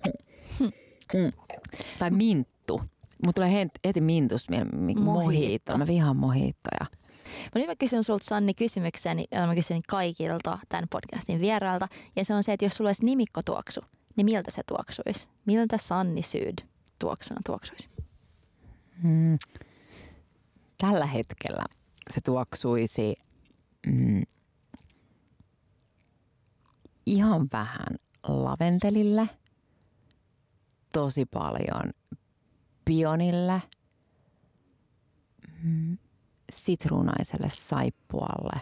[1.13, 1.31] mm.
[1.99, 2.81] Tai minttu.
[3.25, 4.53] Mutta tulee heti mintusta
[4.95, 5.77] mojito.
[5.77, 6.85] Mä vihaan mojittoja.
[7.55, 11.87] Mä nyt mä kysyn sulta Sanni kysymykseni, jota mä kysyn kaikilta tämän podcastin vierailta.
[12.15, 13.81] Ja se on se, että jos sulla olisi nimikkotuoksu,
[14.15, 15.27] niin miltä se tuoksuisi?
[15.45, 16.57] Miltä Sanni Syyd
[16.99, 17.89] tuoksuna tuoksuisi?
[19.01, 19.37] Hmm.
[20.77, 21.63] Tällä hetkellä
[22.09, 23.15] se tuoksuisi
[23.87, 24.23] mm,
[27.05, 29.29] ihan vähän laventelille,
[30.91, 31.93] tosi paljon
[32.85, 33.61] pionille,
[35.63, 35.97] mm,
[36.51, 38.61] sitruunaiselle saippualle.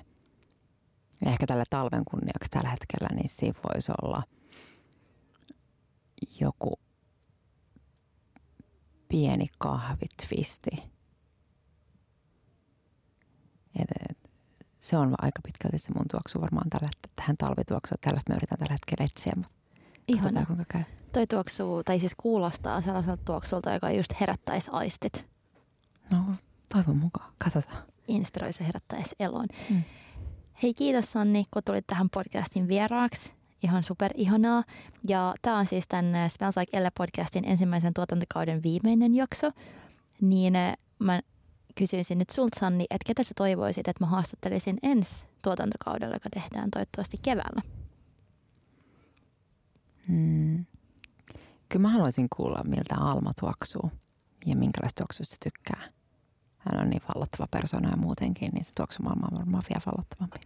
[1.25, 4.23] Ja ehkä tällä talven kunniaksi tällä hetkellä, niin siinä voisi olla–
[6.41, 6.79] joku
[9.07, 10.71] pieni kahvitvisti.
[13.75, 14.18] Et, et,
[14.89, 17.97] se on aika pitkälti se mun tuoksu varmaan tällä, tähän talvituoksuun.
[18.01, 19.53] Tällaista me yritän tällä hetkellä etsiä, mutta
[20.07, 20.45] Ihana.
[20.45, 20.83] kuinka käy.
[21.13, 25.27] Toi tuoksu, tai siis kuulostaa sellaiselta tuoksulta, joka just herättäisi aistit.
[26.17, 26.23] No,
[26.73, 27.33] toivon mukaan.
[27.37, 27.83] Katsotaan.
[28.07, 29.47] Inspiroisi herättäisi eloon.
[29.69, 29.83] Mm.
[30.63, 33.33] Hei kiitos Sanni, kun tulit tähän podcastin vieraaksi
[33.63, 34.63] ihan super ihanaa.
[35.07, 39.51] Ja tämä on siis tämän äh, Smells Like Elle podcastin ensimmäisen tuotantokauden viimeinen jakso.
[40.21, 41.21] Niin äh, mä
[41.79, 46.71] kysyisin nyt sulta Sanni, että ketä sä toivoisit, että mä haastattelisin ensi tuotantokaudella, joka tehdään
[46.71, 47.61] toivottavasti keväällä?
[50.07, 50.65] Hmm.
[51.69, 53.91] Kyllä mä haluaisin kuulla, miltä Alma tuoksuu
[54.45, 55.89] ja minkälaista tuoksuista tykkää.
[56.57, 60.39] Hän on niin vallottava persona ja muutenkin, niin se tuoksu maailma on varmaan vielä vallottavampi.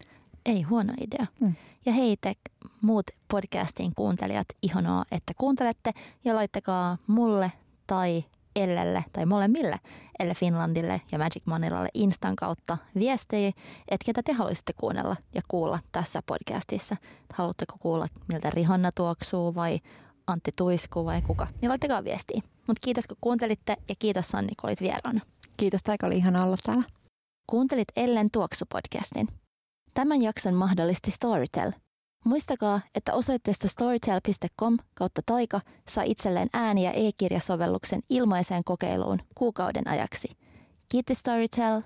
[0.46, 1.26] Ei huono idea.
[1.40, 1.56] Mm.
[1.86, 2.34] Ja hei te
[2.82, 5.92] muut podcastin kuuntelijat, ihanaa, että kuuntelette
[6.26, 7.52] ja laittakaa mulle
[7.88, 8.24] tai
[8.56, 9.80] Ellelle tai molemmille,
[10.20, 13.52] Elle Finlandille ja Magic Manilalle Instan kautta viestejä,
[13.88, 16.96] että ketä te haluaisitte kuunnella ja kuulla tässä podcastissa.
[17.34, 19.80] Haluatteko kuulla, miltä Rihanna tuoksuu vai
[20.28, 22.42] Antti Tuisku vai kuka, niin laittakaa viestiä.
[22.68, 25.22] Mutta kiitos kun kuuntelitte ja kiitos Sanni kun olit vieraana.
[25.58, 26.84] Kiitos, Taika oli ihana olla täällä.
[27.50, 29.28] Kuuntelit Ellen Tuoksu-podcastin.
[29.94, 31.72] Tämän jakson mahdollisti Storytel.
[32.24, 40.28] Muistakaa, että osoitteesta storytel.com kautta taika saa itselleen ääni- ja e-kirjasovelluksen ilmaiseen kokeiluun kuukauden ajaksi.
[40.92, 41.82] Kiitos Storytel!